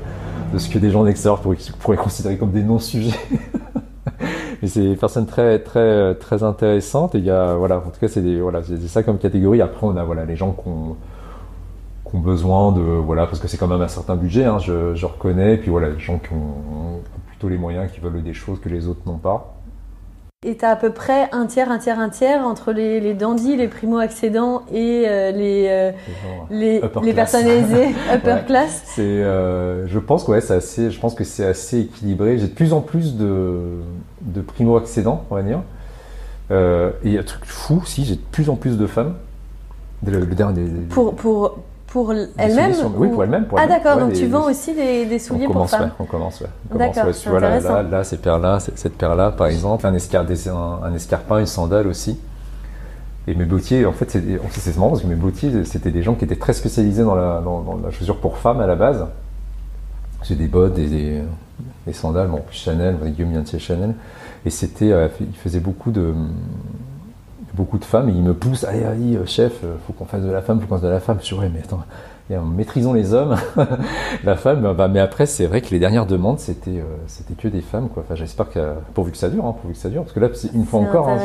[0.54, 3.18] de ce que des gens d'extérieur pourraient, pourraient considérer comme des non-sujets.
[4.62, 8.00] Mais c'est des personnes très très très intéressantes et il y a voilà en tout
[8.00, 9.62] cas c'est des voilà c'est ça comme catégorie.
[9.62, 10.96] Après on a voilà les gens qu'on
[12.10, 14.95] qui ont besoin de voilà parce que c'est quand même un certain budget hein, je,
[14.95, 18.60] je, reconnais puis voilà les gens qui ont, plutôt les moyens qui veulent des choses
[18.60, 19.56] que les autres n'ont pas
[20.47, 23.16] et tu as à peu près un tiers, un tiers, un tiers entre les, les
[23.16, 25.91] dandys, les primo-accédants et euh, les, euh,
[26.51, 28.84] les, les, personnes aisées, upper class.
[28.86, 32.38] C'est, euh, je pense que ouais, c'est assez, je pense que c'est assez équilibré.
[32.38, 33.82] J'ai de plus en plus de,
[34.22, 35.62] de primo-accédants, on va dire.
[36.51, 39.16] Euh, et un truc fou, si j'ai de plus en plus de femmes.
[40.06, 41.58] Le, dernier, pour, pour,
[41.96, 43.46] pour elle-même Oui, pour elle-même.
[43.56, 46.48] ah d'accord, donc tu vends aussi des, des souliers pour femmes On commence, ouais.
[46.78, 50.93] D'accord, tu vois, là, là, là, ces paires-là, cette paire-là, par exemple, un, escar, un,
[50.93, 52.20] escarpin, une sandale aussi.
[53.28, 56.26] Et mes bottiers, en fait, c'est marrant parce que mes bottiers, c'était des gens qui
[56.26, 59.06] étaient très spécialisés dans la, dans, la chaussure pour femmes à la base.
[60.24, 61.22] J'ai des bottes, des,
[61.88, 63.93] des, sandales, bon, Chanel, Guillaume vient de Chanel.
[64.46, 66.14] Et c'était, euh, il faisait beaucoup de,
[67.56, 70.24] beaucoup de femmes et ils me poussent, allez, allez, euh, chef, euh, faut qu'on fasse
[70.24, 71.18] de la femme, faut qu'on fasse de la femme.
[71.22, 71.84] Je dis, ouais, mais attends,
[72.43, 73.36] maîtrisons les hommes,
[74.24, 77.62] la femme, bah, mais après, c'est vrai que les dernières demandes, c'était, c'était que des
[77.62, 78.03] femmes, quoi.
[78.06, 80.30] Enfin, j'espère que, pourvu que ça dure, hein, pourvu que ça dure, parce que là,
[80.53, 81.20] une fois encore, hein,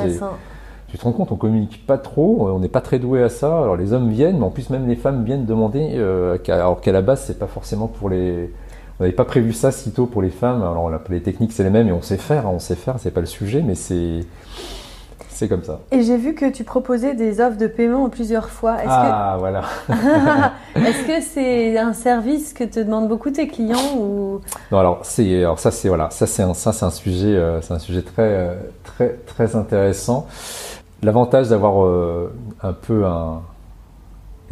[0.91, 3.63] tu te rends compte, on communique pas trop, on n'est pas très doué à ça.
[3.63, 6.91] Alors les hommes viennent, mais en plus même les femmes viennent demander, euh, alors qu'à
[6.91, 8.53] la base c'est pas forcément pour les,
[8.99, 10.63] on n'avait pas prévu ça si tôt pour les femmes.
[10.63, 13.13] Alors les techniques c'est les mêmes et on sait faire, hein, on sait faire, c'est
[13.13, 14.27] pas le sujet, mais c'est
[15.41, 15.81] c'est comme ça.
[15.91, 18.77] Et j'ai vu que tu proposais des offres de paiement plusieurs fois.
[18.87, 19.63] ah, voilà.
[20.77, 25.39] Est-ce que c'est un service que te demandent beaucoup tes clients ou Non, alors c'est
[25.39, 28.03] alors ça c'est voilà, ça c'est un ça c'est un sujet euh, c'est un sujet
[28.03, 30.27] très euh, très très intéressant.
[31.03, 32.31] L'avantage d'avoir euh,
[32.63, 33.41] un peu un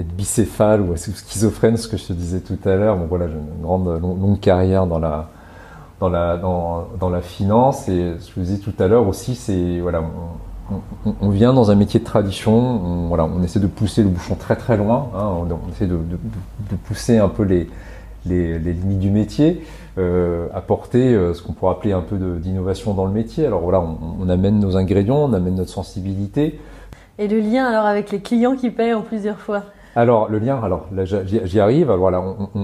[0.00, 2.96] être bicéphale ou schizophrène, ce que je te disais tout à l'heure.
[2.96, 5.28] Bon voilà, j'ai une grande longue carrière dans la
[6.00, 9.34] dans la dans, dans la finance et ce que je disais tout à l'heure aussi,
[9.34, 10.02] c'est voilà,
[10.70, 14.08] on, on, vient dans un métier de tradition, on, voilà, on essaie de pousser le
[14.08, 16.18] bouchon très très loin, hein, on, essaie de, de,
[16.70, 17.68] de, pousser un peu les
[18.26, 19.64] les, les limites du métier,
[19.98, 23.46] euh, apporter euh, ce qu'on pourrait appeler un peu d'innovation dans le métier.
[23.46, 26.60] Alors voilà, on, amène nos ingrédients, on amène notre sensibilité.
[27.18, 29.62] Et le lien alors avec les clients qui payent en plusieurs fois?
[29.96, 31.90] Alors le lien, alors là j'y arrive.
[31.90, 32.22] Alors voilà,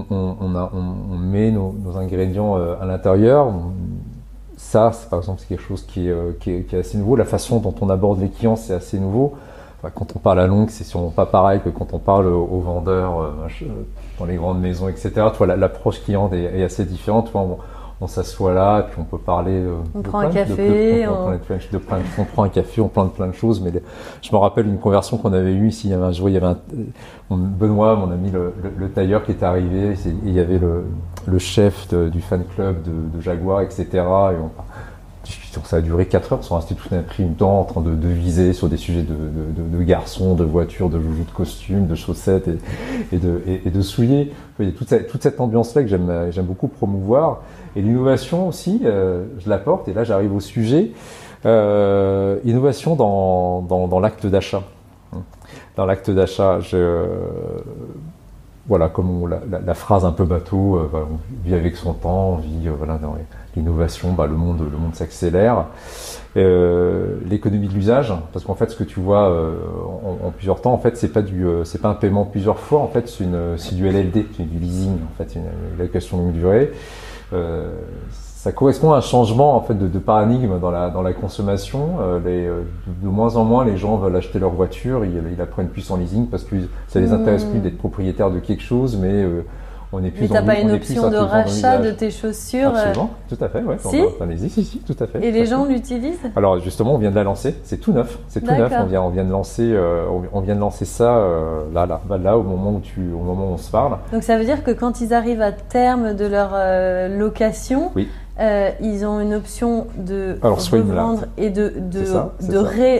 [0.09, 0.71] on, a,
[1.19, 3.51] met nos, nos ingrédients euh, à l'intérieur.
[4.57, 7.15] Ça, par exemple, c'est quelque chose qui est, euh, qui, est, assez nouveau.
[7.15, 9.35] La façon dont on aborde les clients, c'est assez nouveau.
[9.93, 13.33] quand on parle à longue, c'est sûrement pas pareil que quand on parle aux vendeurs
[14.19, 15.11] dans les grandes maisons, etc.
[15.57, 17.31] L'approche client est, assez différente.
[18.01, 19.63] On s'assoit là, puis on peut parler.
[19.93, 21.07] on prend un café.
[21.07, 21.13] on...
[22.25, 23.61] prend un café, on plante plein de choses.
[23.61, 23.71] Mais
[24.21, 25.87] je me rappelle une conversion qu'on avait eue ici.
[25.87, 26.57] Il y avait un jour, il y avait un,
[27.29, 29.93] Benoît, mon ami, le, le, tailleur qui est arrivé.
[29.93, 30.85] Et il y avait le,
[31.25, 33.87] le chef du fan club de, de Jaguar, etc.
[33.93, 34.51] Et on,
[35.63, 37.81] ça a duré 4 heures, on sont restés tout un pris une temps en train
[37.81, 42.49] de, viser sur des sujets de, garçons, de voitures, de joujoux de costumes, de chaussettes
[43.11, 44.31] et, de, souliers.
[44.59, 47.41] Il y toute cette, toute ambiance-là que j'aime beaucoup promouvoir.
[47.75, 50.91] Et l'innovation aussi, euh, je l'apporte, et là j'arrive au sujet,
[51.45, 54.63] euh, innovation dans l'acte d'achat.
[55.75, 57.05] Dans l'acte d'achat, je
[58.67, 62.35] voilà, comme la, la, phrase un peu bateau, euh, on vit avec son temps, on
[62.37, 63.15] vit euh, voilà, dans
[63.55, 65.65] l'innovation, bah, le monde, le monde s'accélère.
[66.35, 70.73] Euh, l'économie de l'usage, parce qu'en fait, ce que tu vois en, en, plusieurs temps,
[70.73, 73.57] en fait, c'est pas du, c'est pas un paiement plusieurs fois, en fait, c'est une,
[73.57, 76.71] c'est du LLD, c'est du leasing, en fait, une, une location longue durée
[78.45, 81.97] ça correspond à un changement en fait de, de paradigme dans la dans la consommation.
[81.99, 85.35] Euh, les, euh, de, moins en moins, les gens veulent acheter leur voiture, ils, ils
[85.35, 86.55] la prennent plus en leasing parce que
[86.87, 87.63] ça les intéresse plus mmh.
[87.63, 89.43] d'être propriétaire de quelque chose, mais euh,
[89.91, 93.11] on est plus Mais t'as pas une option de rachat de tes chaussures euh, Absolument,
[93.29, 93.77] tout à fait, ouais.
[93.79, 95.25] Si si, si, tout à fait.
[95.25, 96.19] Et les gens l'utilisent?
[96.35, 98.71] Alors justement, on vient de la lancer, c'est tout neuf, c'est tout neuf.
[98.79, 102.01] On vient, on vient de lancer, euh, on vient de lancer ça euh, là, là,
[102.07, 103.97] bah, là, au moment où tu, au moment où on se parle.
[104.11, 106.51] Donc ça veut dire que quand ils arrivent à terme de leur
[107.17, 108.07] location, oui.
[108.37, 112.03] Euh, ils ont une option de Alors, revendre et de, de,
[112.51, 112.57] de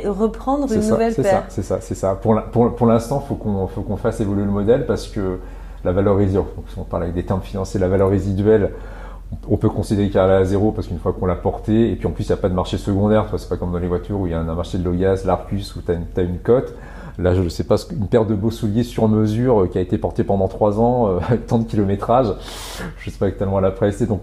[0.08, 1.44] reprendre une nouvelle paire.
[1.50, 2.16] C'est ça, c'est ça.
[2.16, 5.40] Pour, pour, pour l'instant, il faut qu'on fasse évoluer le modèle parce que
[5.84, 8.72] la valeur résiduelle, si on parle avec des termes financiers, la valeur résiduelle,
[9.50, 12.08] on peut considérer qu'elle est à zéro parce qu'une fois qu'on l'a portée, et puis
[12.08, 14.20] en plus il n'y a pas de marché secondaire, c'est pas comme dans les voitures
[14.20, 16.74] où il y a un marché de l'OIAS, l'Arcus, où tu as, une cote.
[17.18, 19.82] Là, je ne sais pas, une paire de beaux souliers sur mesure euh, qui a
[19.82, 22.28] été portée pendant trois ans, euh, avec tant de kilométrage.
[22.98, 24.02] Je ne sais pas tellement la presse.
[24.04, 24.22] Donc,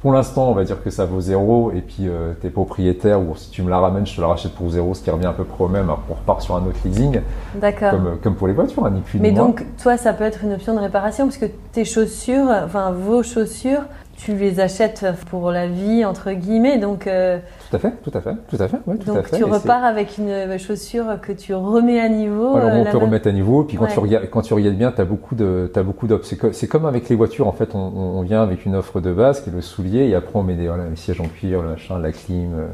[0.00, 1.70] pour l'instant, on va dire que ça vaut zéro.
[1.72, 4.26] Et puis, euh, tu es propriétaire, ou si tu me la ramènes, je te la
[4.26, 5.88] rachète pour zéro, ce qui revient à peu près au même.
[5.88, 7.20] on repart sur un autre leasing.
[7.54, 7.90] D'accord.
[7.90, 10.54] Comme, comme pour les voitures, hein, ni plus Mais donc, toi, ça peut être une
[10.54, 13.82] option de réparation, parce que tes chaussures, enfin, vos chaussures,
[14.16, 17.38] tu les achètes pour la vie entre guillemets donc euh,
[17.70, 19.36] tout à fait tout à fait tout à fait tout donc à fait.
[19.36, 23.32] tu repars avec une chaussure que tu remets à niveau Alors, on peut remettre à
[23.32, 26.06] niveau puis quand tu regardes quand tu regardes bien tu as beaucoup de as beaucoup
[26.06, 29.12] d'offres c'est comme, avec les voitures en fait on, on, vient avec une offre de
[29.12, 31.62] base qui est le soulier et après on met des voilà, les sièges en cuir
[31.62, 32.66] le machin la clim euh,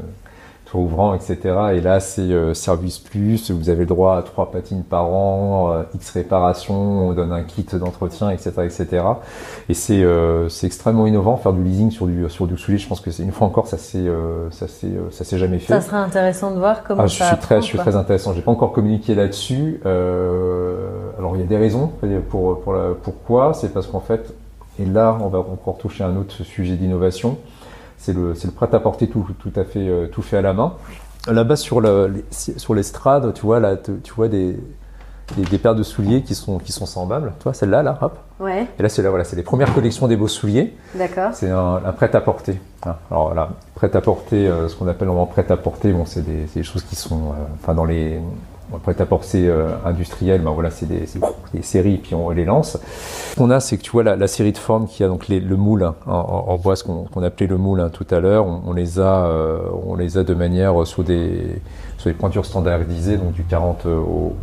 [0.79, 1.37] ouvrant, etc.
[1.73, 5.71] Et là, c'est euh, service plus, vous avez le droit à trois patines par an,
[5.73, 9.03] euh, X réparations, on donne un kit d'entretien, etc., etc.
[9.69, 12.77] Et c'est euh, c'est extrêmement innovant faire du leasing sur du sur du soulier.
[12.77, 14.09] Je pense que c'est une fois encore, ça s'est
[14.51, 15.73] ça s'est ça s'est jamais fait.
[15.73, 17.25] Ça sera intéressant de voir comment ah, ça.
[17.25, 18.33] Je suis très je suis très intéressant.
[18.33, 19.81] J'ai pas encore communiqué là-dessus.
[19.83, 21.91] alors il y a des raisons
[22.29, 23.53] pour pour la, pourquoi.
[23.53, 24.33] C'est parce qu'en fait,
[24.79, 27.37] et là, on va encore toucher un autre sujet d'innovation
[28.01, 30.73] c'est le, le prêt-à-porter tout, tout à fait, euh, tout fait à la main.
[31.27, 34.57] Là-bas, sur, le, sur l'estrade, tu vois, là, tu, vois des,
[35.37, 37.33] des, paires de souliers qui sont, qui sont semblables.
[37.37, 38.17] Tu vois, celle-là, là, hop.
[38.39, 38.65] Ouais.
[38.79, 40.75] Et là, c'est là, voilà, c'est les premières collections des beaux souliers.
[40.95, 41.29] D'accord.
[41.33, 42.59] C'est un, prêt-à-porter.
[42.87, 42.95] Hein.
[43.11, 46.95] Alors là, prêt-à-porter, euh, ce qu'on appelle normalement prêt-à-porter, bon, c'est des, des, choses qui
[46.95, 48.19] sont, euh, enfin, dans les,
[48.79, 51.05] prêt-à-porter euh, industriel, ben voilà, c'est des,
[51.53, 52.77] des, séries, puis on les lance.
[53.31, 55.27] Ce qu'on a, c'est que tu vois la, la, série de formes qui a donc
[55.27, 58.19] les, le moule hein, en, en, bois, ce qu'on appelait le moule hein, tout à
[58.19, 61.61] l'heure, on, on, les a, euh, on les a de manière euh, sur des
[61.97, 63.89] sur pointures standardisées, donc du 40 au,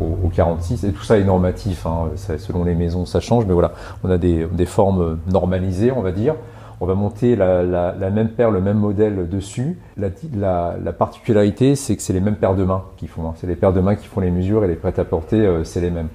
[0.00, 3.46] au, au 46, et tout ça est normatif, hein, ça, selon les maisons ça change,
[3.46, 3.72] mais voilà,
[4.04, 6.34] on a des, des formes normalisées, on va dire.
[6.80, 9.78] On va monter la, même paire, le même modèle dessus.
[9.96, 13.28] La, la particularité, c'est que c'est les mêmes paires de mains qui font.
[13.28, 13.34] Hein.
[13.36, 15.64] C'est les paires de mains qui font les mesures et les prêts à porter, euh,
[15.64, 16.08] c'est les mêmes.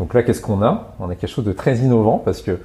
[0.00, 0.94] Donc là, qu'est-ce qu'on a?
[0.98, 2.58] On a quelque chose de très innovant parce que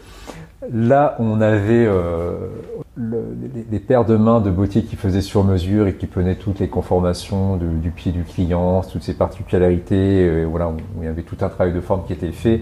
[0.73, 2.47] là, on avait euh,
[2.95, 3.23] le,
[3.69, 6.69] les, paires de mains de Bottier qui faisaient sur mesure et qui prenaient toutes les
[6.69, 10.45] conformations du, pied du client, toutes ses particularités.
[10.45, 12.61] Voilà, il y avait tout un travail de forme qui était fait.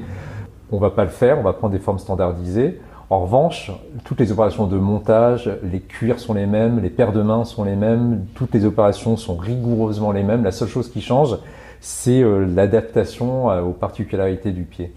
[0.72, 2.82] On va pas le faire, on va prendre des formes standardisées.
[3.10, 3.72] En revanche,
[4.06, 7.64] toutes les opérations de montage, les cuirs sont les mêmes, les paires de mains sont
[7.64, 10.44] les mêmes, toutes les opérations sont rigoureusement les mêmes.
[10.44, 11.38] La seule chose qui change,
[11.80, 14.94] c'est euh, l'adaptation euh, aux particularités du pied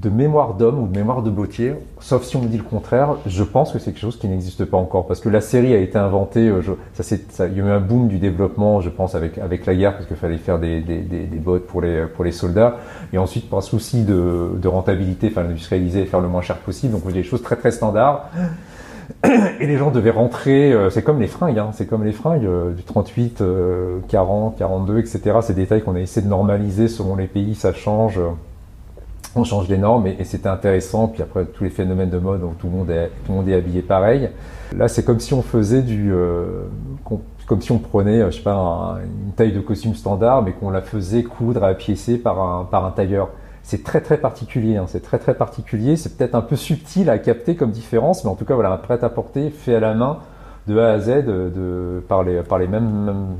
[0.00, 3.16] de mémoire d'homme ou de mémoire de bottier, sauf si on me dit le contraire,
[3.26, 5.06] je pense que c'est quelque chose qui n'existe pas encore.
[5.06, 6.62] Parce que la série a été inventée, euh,
[6.94, 9.74] ça, ça, il y a eu un boom du développement, je pense, avec, avec la
[9.74, 12.78] guerre, parce qu'il fallait faire des, des, bottes pour les, pour les soldats.
[13.12, 16.92] Et ensuite, par souci de, de rentabilité, enfin, et faire le moins cher possible.
[16.92, 18.30] Donc, on des choses très, très standards.
[19.60, 22.46] Et les gens devaient rentrer, euh, c'est comme les fringues, hein, c'est comme les fringues
[22.46, 23.42] euh, du 38,
[24.08, 25.20] 40, 42, etc.
[25.42, 28.18] Ces détails qu'on a essayé de normaliser selon les pays, ça change
[29.36, 31.08] on change les normes et, c'était intéressant.
[31.08, 33.48] Puis après, tous les phénomènes de mode, donc tout le monde est, tout le monde
[33.48, 34.30] est habillé pareil.
[34.76, 36.64] Là, c'est comme si on faisait du, euh,
[37.46, 40.82] comme si on prenait, je sais pas, une taille de costume standard, mais qu'on la
[40.82, 43.28] faisait coudre à piécer par un, par un tailleur.
[43.62, 45.96] C'est très très particulier, hein, c'est très très particulier.
[45.96, 48.76] C'est peut-être un peu subtil à capter comme différence, mais en tout cas, voilà, un
[48.76, 50.18] prêt-à-porter fait à la main
[50.66, 53.36] de A à Z, de, par les, par les mêmes,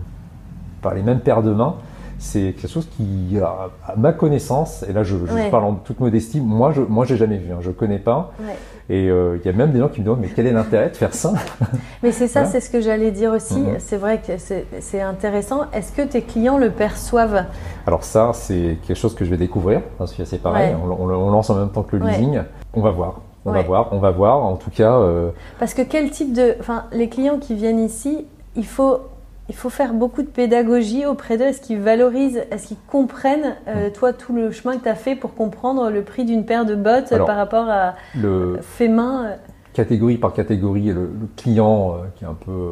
[0.82, 1.76] par les mêmes paires de mains
[2.24, 6.40] c'est quelque chose qui, à ma connaissance, et là je, je parle en toute modestie,
[6.40, 8.32] moi je moi j'ai jamais vu, hein, je connais pas.
[8.40, 8.54] Ouais.
[8.90, 10.90] Et euh, il y a même des gens qui me demandent mais quel est l'intérêt
[10.90, 11.32] de faire ça?
[12.02, 13.58] Mais c'est ça, c'est ce que j'allais dire aussi.
[13.58, 13.76] Mhm.
[13.78, 15.70] C'est vrai que c'est intéressant.
[15.72, 17.44] Est-ce que tes clients le perçoivent?
[17.86, 19.80] Alors ça, c'est quelque chose que je vais découvrir.
[19.96, 22.42] Parce que c'est pareil, on, on, on, lance en même temps que le leasing.
[22.74, 23.20] On va voir.
[23.46, 24.44] On va voir, on va voir.
[24.44, 24.92] En tout cas.
[24.92, 25.30] Euh...
[25.58, 29.00] Parce que quel type de, enfin, les clients qui viennent ici, il faut
[29.48, 31.44] il faut faire beaucoup de pédagogie auprès d'eux.
[31.44, 33.92] Est-ce qu'ils valorisent, est-ce qu'ils comprennent, euh, mm.
[33.92, 36.74] toi, tout le chemin que tu as fait pour comprendre le prix d'une paire de
[36.74, 39.36] bottes par rapport à le fait main euh?
[39.74, 42.70] Catégorie par catégorie, le, le client euh, qui, est un peu,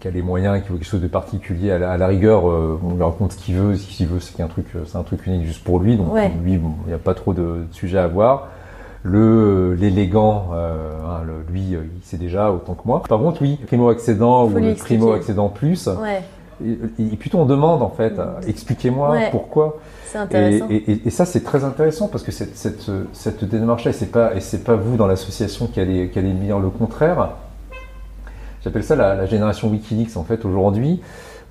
[0.00, 3.02] qui a les moyens, qui veut quelque chose de particulier, à la, rigueur, on lui
[3.02, 3.74] raconte ce qu'il veut.
[3.74, 5.96] Ce qu'il veut, c'est un truc, c'est un truc unique juste pour lui.
[5.96, 8.48] Donc lui, il n'y a pas trop de, de sujets à voir
[9.06, 13.02] le l'élégant, euh, hein, lui, euh, il sait déjà autant que moi.
[13.08, 15.86] Par contre, oui, primo accédant ou le primo accédant plus.
[15.86, 16.22] Ouais.
[16.64, 18.14] Et, puis on demande en fait,
[18.46, 19.78] expliquez-moi pourquoi.
[20.06, 20.66] C'est intéressant.
[20.70, 24.34] Et, et, ça c'est très intéressant parce que cette, cette, cette démarche-là, et c'est pas
[24.34, 27.32] et c'est pas vous dans l'association qui allez qui allez me dire le contraire.
[28.64, 31.02] J'appelle ça la, la, génération WikiLeaks en fait aujourd'hui.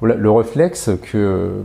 [0.02, 1.64] Le réflexe que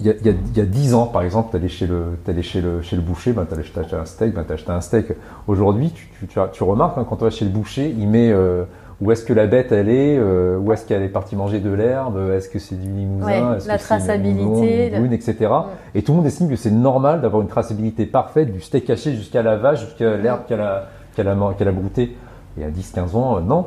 [0.00, 2.42] il y, a, il, y a, 10 ans, par exemple, tu allais chez le, allais
[2.42, 4.80] chez le, chez le boucher, ben, tu allais acheter un steak, ben, tu acheté un
[4.80, 5.06] steak.
[5.48, 8.62] Aujourd'hui, tu, tu, tu, remarques, hein, quand tu vas chez le boucher, il met euh,
[9.00, 11.70] où est-ce que la bête elle est, euh, où est-ce qu'elle est partie manger de
[11.70, 15.50] l'herbe, est-ce que c'est du limousin, est-ce la traçabilité, une, etc.
[15.96, 19.16] Et tout le monde estime que c'est normal d'avoir une traçabilité parfaite du steak haché
[19.16, 22.16] jusqu'à la vache, jusqu'à l'herbe qu'elle a, qu'elle a, qu'elle a brouté.
[22.56, 23.66] Il y a 10-15 ans, euh, non.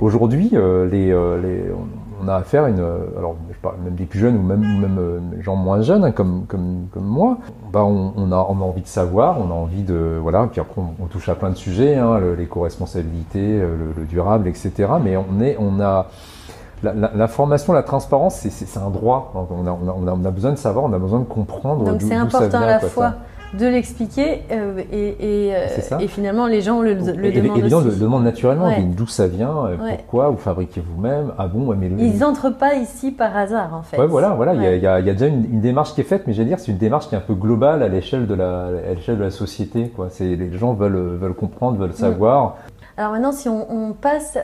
[0.00, 1.64] Aujourd'hui, les, les
[2.22, 2.80] on a affaire à une.
[3.16, 6.12] Alors, je parle même des plus jeunes ou même, même euh, gens moins jeunes, hein,
[6.12, 7.38] comme, comme, comme moi.
[7.72, 10.18] Bah, on, on, a, on a envie de savoir, on a envie de.
[10.20, 14.48] Voilà, puis après, on, touche à plein de sujets, hein, l'éco-responsabilité, euh, le, le, durable,
[14.48, 14.72] etc.
[15.02, 16.06] Mais on, est, on a.
[16.82, 19.32] L'information, la, la, transparence, c'est un droit.
[19.34, 21.84] On a, on, a, on a, besoin de savoir, on a besoin de comprendre.
[21.84, 23.14] Donc c'est important à la fois
[23.54, 25.52] de l'expliquer euh, et,
[26.00, 27.58] et, finalement les gens le, le et, demandent.
[27.58, 29.54] Et les gens le demandent naturellement, d'où ça vient,
[29.96, 33.98] pourquoi, vous fabriquez vous-même, ah bon, mais Ils n'entrent pas ici par hasard en fait.
[33.98, 36.58] Ouais, voilà, voilà, il y, a, déjà une, démarche qui est faite, mais j'allais dire,
[36.58, 39.30] c'est une démarche qui est un peu globale à l'échelle de la, l'échelle de la
[39.30, 40.08] société, quoi.
[40.10, 41.94] C'est, les gens veulent, veulent comprendre, veulent mm.
[41.94, 42.56] savoir.
[42.96, 44.36] Alors maintenant, si on, passe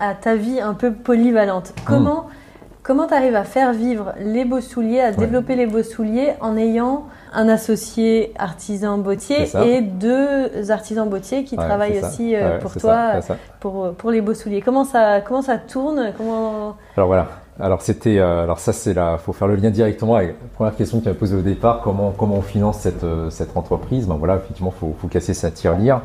[0.00, 2.45] à ta vie un peu polyvalente, comment mm.
[2.86, 6.56] Comment tu arrives à faire vivre les beaux souliers, à développer les beaux souliers en
[6.56, 13.14] ayant un associé artisan bottier et deux artisans bottiers qui travaillent aussi euh, pour toi,
[13.58, 14.60] pour, pour les beaux souliers.
[14.60, 16.12] Comment ça, comment ça tourne?
[16.16, 16.76] Comment...
[16.96, 17.26] Alors voilà.
[17.58, 20.76] Alors c'était, euh, alors ça c'est là, faut faire le lien directement avec la première
[20.76, 24.06] question que tu m'as posée au départ, comment comment on finance cette euh, cette entreprise?
[24.06, 26.02] Ben voilà, effectivement, faut faut casser sa tirelire.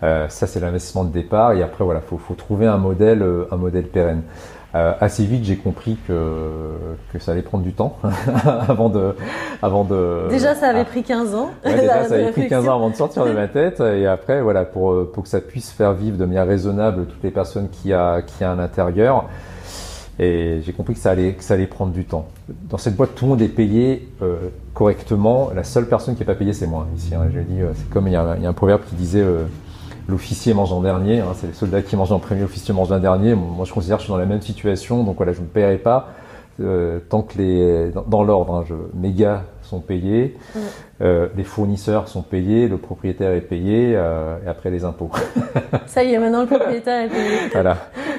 [0.00, 1.52] ça c'est l'investissement de départ.
[1.52, 4.22] Et après voilà, faut faut trouver un modèle un modèle pérenne.
[4.76, 6.72] Euh, assez vite, j'ai compris que,
[7.12, 7.98] que ça allait prendre du temps
[8.68, 9.14] avant de,
[9.62, 10.28] avant de.
[10.28, 11.50] Déjà, ça avait pris 15 ans.
[11.64, 13.80] déjà, ça avait pris 15 ans avant de sortir de ma tête.
[13.80, 17.30] Et après, voilà, pour, pour que ça puisse faire vivre de manière raisonnable toutes les
[17.30, 19.24] personnes qui a, qui a à l'intérieur.
[20.18, 22.28] Et j'ai compris que ça allait, que ça allait prendre du temps.
[22.48, 24.36] Dans cette boîte, tout le monde est payé euh,
[24.74, 25.50] correctement.
[25.54, 27.14] La seule personne qui n'est pas payée, c'est moi ici.
[27.14, 27.28] Hein.
[27.34, 29.24] Je dis, euh, c'est comme il y, a, il y, a, un proverbe qui disait
[30.08, 31.20] l'officier mange en dernier.
[31.20, 33.34] Hein, c'est les soldats qui mangent en premier, l'officier mange en dernier.
[33.34, 35.78] Moi, je considère que je suis dans la même situation, donc voilà, je ne paierai
[35.78, 36.08] pas
[36.58, 38.54] euh, tant que les dans, l'ordre.
[38.54, 40.58] Hein, mes gars sont payés, mm.
[41.02, 45.10] euh, les fournisseurs sont payés, le propriétaire est payé, euh, et après les impôts.
[45.86, 47.36] Ça y est, maintenant le propriétaire est payé.
[47.52, 47.76] voilà,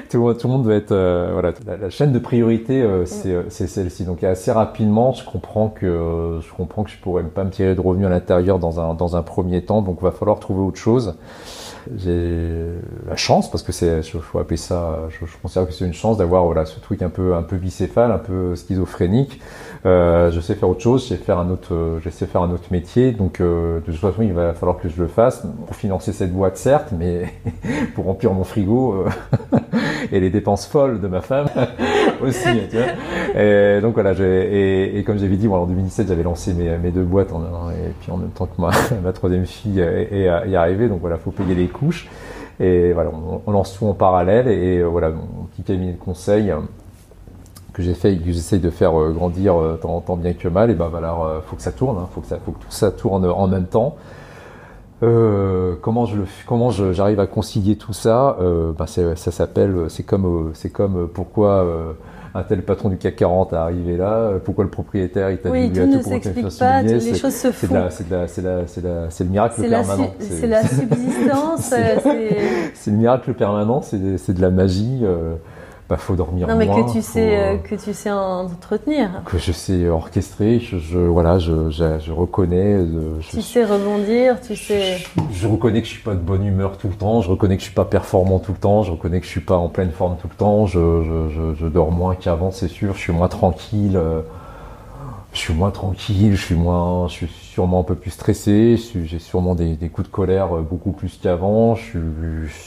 [0.08, 0.94] tout, tout, le monde doit être
[1.32, 1.52] voilà.
[1.80, 3.06] La, chaîne de priorité, mm.
[3.48, 4.04] c'est celle-ci.
[4.04, 7.80] Donc assez rapidement, je comprends que je comprends que je pourrais pas me tirer de
[7.80, 10.78] revenus à l'intérieur dans un dans un premier temps, donc il va falloir trouver autre
[10.78, 11.16] chose
[11.96, 12.66] j'ai
[13.08, 16.18] la chance parce que c'est, je faut appeler ça, je, considère que c'est une chance
[16.18, 19.40] d'avoir voilà ce truc un peu un peu bicéphale, un peu schizophrénique.
[19.86, 22.42] Euh, je sais faire autre chose, je sais faire un autre, euh, je sais faire
[22.42, 23.12] un autre métier.
[23.12, 26.32] Donc euh, de toute façon, il va falloir que je le fasse pour financer cette
[26.32, 27.32] boîte certes, mais
[27.94, 29.58] pour remplir mon frigo euh,
[30.12, 31.46] et les dépenses folles de ma femme
[32.22, 32.48] aussi.
[32.70, 36.54] Tu vois et donc voilà, et, et, comme j'avais dit, bon, en 2017, j'avais lancé
[36.54, 38.70] mes, deux boîtes en, et puis en même temps que ma,
[39.02, 40.88] ma troisième fille est, arrivée.
[40.88, 42.08] Donc voilà, faut payer les couches.
[42.60, 43.10] Et voilà,
[43.46, 44.48] on, lance tout en parallèle.
[44.48, 46.56] Et, voilà, mon petit cabinet de conseil euh,
[47.72, 50.74] que j'ai fait que j'essaye de faire euh, grandir euh, tant, bien que mal, et
[50.74, 51.14] ben voilà,
[51.46, 53.96] faut que ça tourne, hein, faut que tout ça tourne en même temps.
[55.00, 58.36] Comment je le, comment j'arrive à concilier tout ça
[58.76, 61.96] ben Ça s'appelle, c'est comme, c'est comme pourquoi
[62.34, 65.70] un tel patron du CAC 40 a arrivé là, pourquoi le propriétaire il t'a oui,
[65.70, 67.88] dit tout ne s'explique pas, les choses se font.
[67.90, 70.10] C'est le miracle permanent.
[70.18, 71.74] C'est la, subsistance.
[72.74, 75.04] c'est le miracle permanent, c'est de la magie.
[75.88, 79.22] Euh, bah, faut dormir non, mais que tu sais euh, que tu sais entretenir.
[79.24, 82.74] Que je sais orchestrer, je, voilà, je, je, reconnais.
[82.74, 84.98] Euh, tu sais rebondir, tu sais.
[85.32, 87.62] Je, reconnais que je suis pas de bonne humeur tout le temps, je reconnais que
[87.62, 89.90] je suis pas performant tout le temps, je reconnais que je suis pas en pleine
[89.90, 93.96] forme tout le temps, je, dors moins qu'avant, c'est sûr, je suis moins tranquille.
[93.96, 94.20] Euh,
[95.32, 97.28] je suis moins tranquille, je suis moins, je suis
[97.58, 101.74] sûrement un peu plus stressé, j'ai sûrement des, coups de colère euh, beaucoup plus qu'avant,
[101.74, 101.98] je suis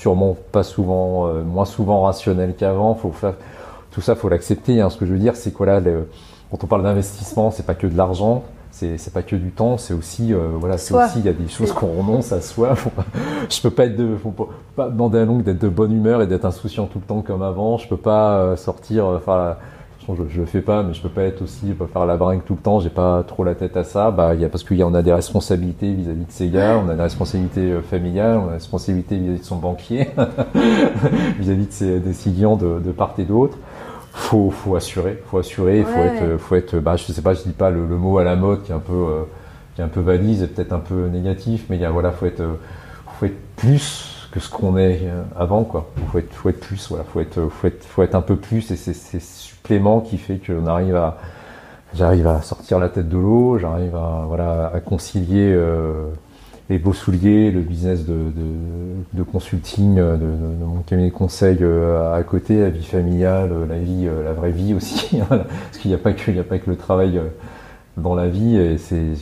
[0.01, 2.93] sûrement pas souvent, euh, moins souvent rationnel qu'avant.
[2.95, 3.35] Faut faire
[3.91, 4.81] tout ça, faut l'accepter.
[4.81, 4.89] Hein.
[4.89, 5.79] Ce que je veux dire, c'est que là,
[6.49, 9.93] quand on parle d'investissement, c'est pas que de l'argent, c'est pas que du temps, c'est
[9.93, 12.73] aussi, euh, voilà, c'est aussi, il y a des choses qu'on renonce à soi.
[13.49, 16.27] je peux pas être de, faut pas demander à l'oncle d'être de bonne humeur et
[16.27, 17.77] d'être insouciant tout le temps comme avant.
[17.77, 19.55] Je peux pas sortir, enfin
[20.07, 22.43] je, je le fais pas, mais je peux pas être aussi, pas faire la bringue
[22.43, 22.79] tout le temps.
[22.79, 24.11] J'ai pas trop la tête à ça.
[24.11, 26.49] Bah, il y a parce qu'il y a, on a des responsabilités vis-à-vis de ses
[26.49, 30.09] gars, on a des responsabilités euh, familiales, on a des responsabilités vis-à-vis de son banquier,
[31.39, 33.57] vis-à-vis de ses décisions de, de part et d'autre.
[34.13, 37.53] Faut, faut assurer, faut assurer, faut être, faut être, bah, je sais pas, je dis
[37.53, 39.23] pas le, le mot à la mode qui est un peu, euh,
[39.75, 42.11] qui est un peu valise et peut-être un peu négatif, mais il y a, voilà,
[42.11, 42.43] faut être,
[43.17, 45.89] faut être plus que ce qu'on est euh, avant quoi.
[46.11, 48.71] Faut être, faut être plus, voilà, faut être, faut être, faut être un peu plus
[48.71, 49.19] et c'est
[49.61, 51.17] supplément qui fait qu'on arrive à,
[51.93, 56.07] j'arrive à sortir la tête de l'eau, j'arrive à, voilà, à concilier euh,
[56.69, 61.59] les beaux souliers, le business de, de, de consulting, de, de, mon cabinet de conseil
[61.61, 65.95] euh, à côté, la vie familiale, la vie, la vraie vie aussi, parce qu'il n'y
[65.95, 67.21] a pas que, il a pas que le travail
[67.97, 69.13] dans la vie et c'est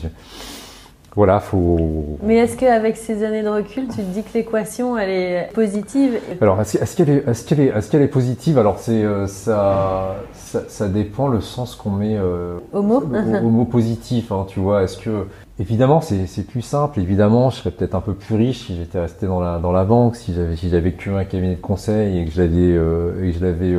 [1.16, 2.18] voilà, faut.
[2.24, 6.20] Mais est-ce qu'avec ces années de recul, tu te dis que l'équation elle est positive
[6.40, 8.60] Alors, est-ce qu'elle est, positive?
[8.60, 13.50] Alors, c'est euh, ça, ça, ça, dépend le sens qu'on met euh, au mot, au,
[13.50, 14.32] mot positif.
[14.32, 15.26] Hein, tu vois, est-ce que
[15.60, 17.00] évidemment c'est plus simple.
[17.00, 19.86] Évidemment, je serais peut-être un peu plus riche si j'étais resté dans la dans la
[19.86, 23.26] banque, si j'avais si j'avais que un cabinet de conseil et que je l'avais euh,
[23.26, 23.76] et que je l'avais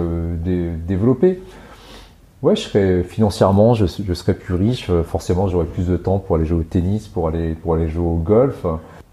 [0.87, 1.41] développé.
[2.43, 4.91] Ouais, je serais financièrement, je, je serais plus riche.
[5.05, 8.07] Forcément, j'aurais plus de temps pour aller jouer au tennis, pour aller pour aller jouer
[8.07, 8.65] au golf.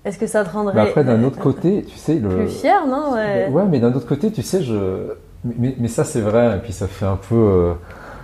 [0.05, 2.87] Est-ce que ça te rendrait mais après, d'un autre côté, tu sais, le plus fier,
[2.87, 3.49] non ouais.
[3.49, 3.65] ouais.
[3.69, 5.11] mais d'un autre côté, tu sais, je
[5.43, 6.55] mais, mais, ça c'est vrai.
[6.55, 7.73] Et puis ça fait un peu,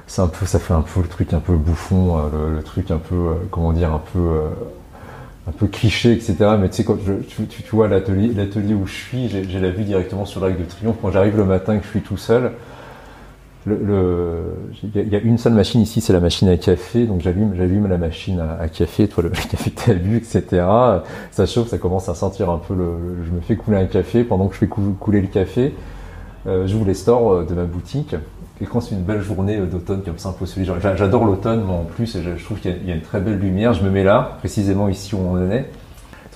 [0.07, 2.89] c'est un peu, ça fait un peu le truc un peu bouffon, le, le truc
[2.89, 4.39] un peu, comment dire, un peu
[5.47, 6.35] un peu cliché, etc.
[6.59, 9.69] Mais tu sais, quand je, tu, tu, vois l'atelier, l'atelier où je suis, j'ai la
[9.69, 10.95] vue directement sur l'Arc de Triomphe.
[11.01, 12.51] Quand j'arrive le matin et que je suis tout seul,
[13.65, 14.57] il le,
[14.95, 17.05] y, a une seule machine ici, c'est la machine à café.
[17.05, 20.65] Donc j'allume, j'allume la machine à, café, toi le café que tu as bu, etc.
[21.31, 24.23] Ça chauffe, ça commence à sentir un peu le, je me fais couler un café
[24.23, 25.73] pendant que je fais couler le café.
[26.45, 28.15] Euh, j'ouvre les stores euh, de ma boutique
[28.59, 31.63] et quand c'est une belle journée euh, d'automne comme ça, un peu celui, j'adore l'automne
[31.63, 33.73] moi en plus, je, trouve qu'il y, a une très belle lumière.
[33.73, 35.69] Je me mets là, précisément ici où on est.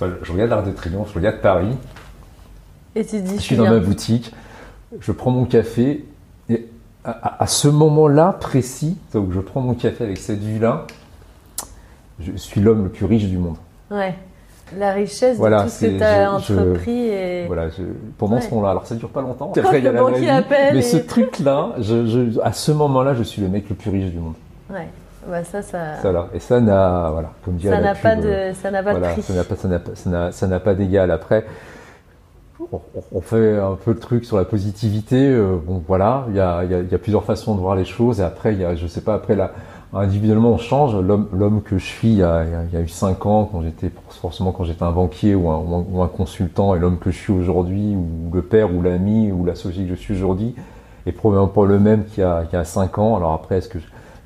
[0.00, 1.76] Je regarde l'Arc de Triomphe, je regarde Paris.
[2.94, 4.32] Et tu dis, je suis dans ma boutique,
[5.00, 6.04] je prends mon café,
[7.22, 10.86] à, ce moment-là précis, où je prends mon café avec cette vue-là,
[12.20, 13.56] je suis l'homme le plus riche du monde.
[13.90, 14.14] Ouais
[14.76, 17.08] la richesse de tout ce que tu as entrepris.
[17.08, 17.46] et...
[17.46, 17.68] Voilà,
[18.16, 19.52] pendant ce moment-là, alors ça dure pas longtemps.
[19.56, 23.48] Après, il y a la mais ce truc-là, je, à ce moment-là, je suis le
[23.48, 24.34] mec le plus riche du monde.
[24.70, 24.88] Ouais.
[25.28, 25.96] Bah ça, ça...
[26.00, 29.22] ça Et ça n'a, voilà, comme ça n'a pas de, ça n'a pas de prix.
[29.22, 31.10] Ça n'a pas, ça n'a pas d'égal.
[31.10, 31.44] Après,
[33.12, 35.28] on, fait un peu le truc sur la positivité.
[35.28, 37.84] Euh, bon, voilà, il y a, y, a, y a, plusieurs façons de voir les
[37.84, 38.20] choses.
[38.20, 39.52] Et après, il y a, je sais pas, après la,
[39.92, 40.96] individuellement on change.
[40.96, 43.90] L'homme que je suis il y, a, il y a eu cinq ans, quand j'étais
[44.10, 47.32] forcément quand j'étais un banquier ou un, ou un consultant, et l'homme que je suis
[47.32, 50.54] aujourd'hui, ou le père ou l'ami ou l'associé que je suis aujourd'hui,
[51.06, 53.16] est probablement pas le même qu'il y a, y a cinq ans.
[53.16, 53.78] Alors après, est-ce que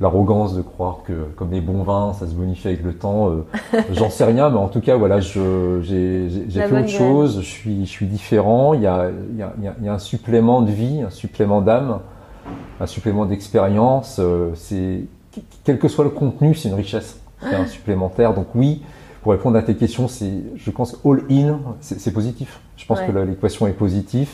[0.02, 3.44] l'arrogance de croire que comme les bons vins, ça se bonifie avec le temps, euh,
[3.92, 5.80] j'en sais rien, mais en tout cas, voilà, j'ai
[6.50, 9.86] fait autre chose, je suis, je suis différent, il y, a, il, y a, il
[9.86, 12.00] y a un supplément de vie, un supplément d'âme,
[12.80, 15.04] un supplément d'expérience, euh, c'est
[15.62, 18.34] quel que soit le contenu, c'est une richesse, c'est un supplémentaire.
[18.34, 18.82] Donc oui,
[19.22, 22.60] pour répondre à tes questions, c'est, je pense all in, c'est positif.
[22.76, 24.30] Je pense que l'équation est positive.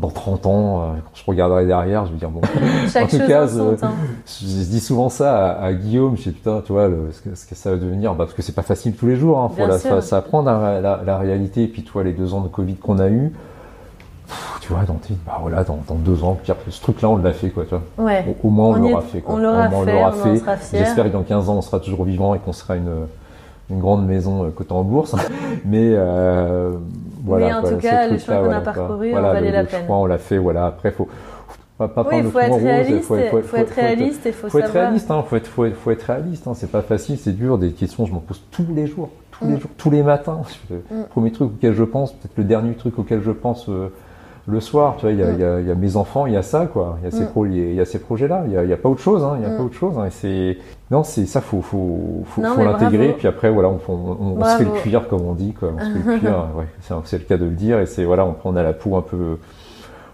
[0.00, 2.40] Dans 30 ans, euh, quand je regarderai derrière, je vais dire bon.
[2.96, 6.16] en tout cas, je, dis souvent ça à, Guillaume.
[6.16, 8.62] Je dis putain, tu vois, ce, que, ça va devenir, bah, parce que c'est pas
[8.62, 9.38] facile tous les jours.
[9.38, 11.64] Hein, faut la, ça apprendre la, la, la, réalité.
[11.64, 13.32] Et puis toi, les deux ans de Covid qu'on a eu,
[14.60, 16.38] tu vois, dans, bah voilà, dans, dans deux ans,
[16.68, 18.06] ce truc-là, on l'a fait, quoi, tu vois.
[18.06, 18.24] Ouais.
[18.42, 19.34] Au, moins, on, l'aura fait, quoi.
[19.34, 22.76] On l'aura fait, J'espère que dans 15 ans, on sera toujours vivant et qu'on sera
[22.76, 23.06] une,
[23.70, 25.14] une grande maison euh, cotée en bourse.
[25.64, 26.72] Mais, euh,
[27.24, 27.46] voilà.
[27.46, 29.86] Mais en tout cas, le chemin qu'on a parcouru, voilà, on valait la peine.
[29.86, 30.66] Choix, on l'a fait, voilà.
[30.66, 31.08] Après, faut,
[31.78, 34.60] pas, pas oui, il faut, être réaliste, faut, faut, faut, être réaliste et faut, faut
[34.60, 34.68] savoir.
[34.68, 37.56] Être réaliste, hein, faut être, faut, faut être réaliste, hein, c'est pas facile, c'est dur,
[37.56, 39.60] des questions, je m'en pose tous les jours, tous les mm.
[39.60, 40.42] jours, tous les matins.
[40.68, 41.04] Le mm.
[41.08, 43.88] premier truc auquel je pense, peut-être le dernier truc auquel je pense euh,
[44.46, 46.66] le soir, tu vois, il y, a, y, a, mes enfants, il y a ça,
[46.66, 46.98] quoi.
[47.00, 47.52] Il y a ces, mm.
[47.52, 48.44] il y a ces projets-là.
[48.46, 49.36] Il n'y a, pas autre chose, hein.
[49.38, 49.66] Il y a pas mm.
[49.66, 49.98] autre chose.
[49.98, 50.06] Hein.
[50.06, 50.58] Et c'est,
[50.90, 53.14] non, c'est ça, faut, faut, faut, faut l'intégrer.
[53.18, 55.72] Puis après, voilà, on, on, se fait le cuir, comme on dit, quoi.
[55.76, 56.46] On se fait le cuir.
[56.56, 56.66] Ouais,
[57.04, 57.80] c'est le cas de le dire.
[57.80, 59.38] Et c'est, voilà, on prend à la peau un peu,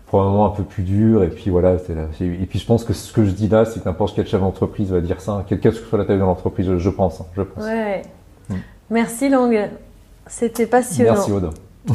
[0.07, 1.23] probablement un peu plus dur.
[1.23, 1.77] Et puis voilà,
[2.21, 4.41] Et puis je pense que ce que je dis là, c'est que n'importe quel chef
[4.41, 5.45] d'entreprise va dire ça.
[5.49, 7.65] Quelle que soit la taille de l'entreprise, je pense, hein, je pense.
[7.65, 8.03] Ouais.
[8.51, 8.55] Mm.
[8.91, 9.51] Merci Long.
[10.27, 11.13] C'était passionnant.
[11.13, 11.51] Merci Aude.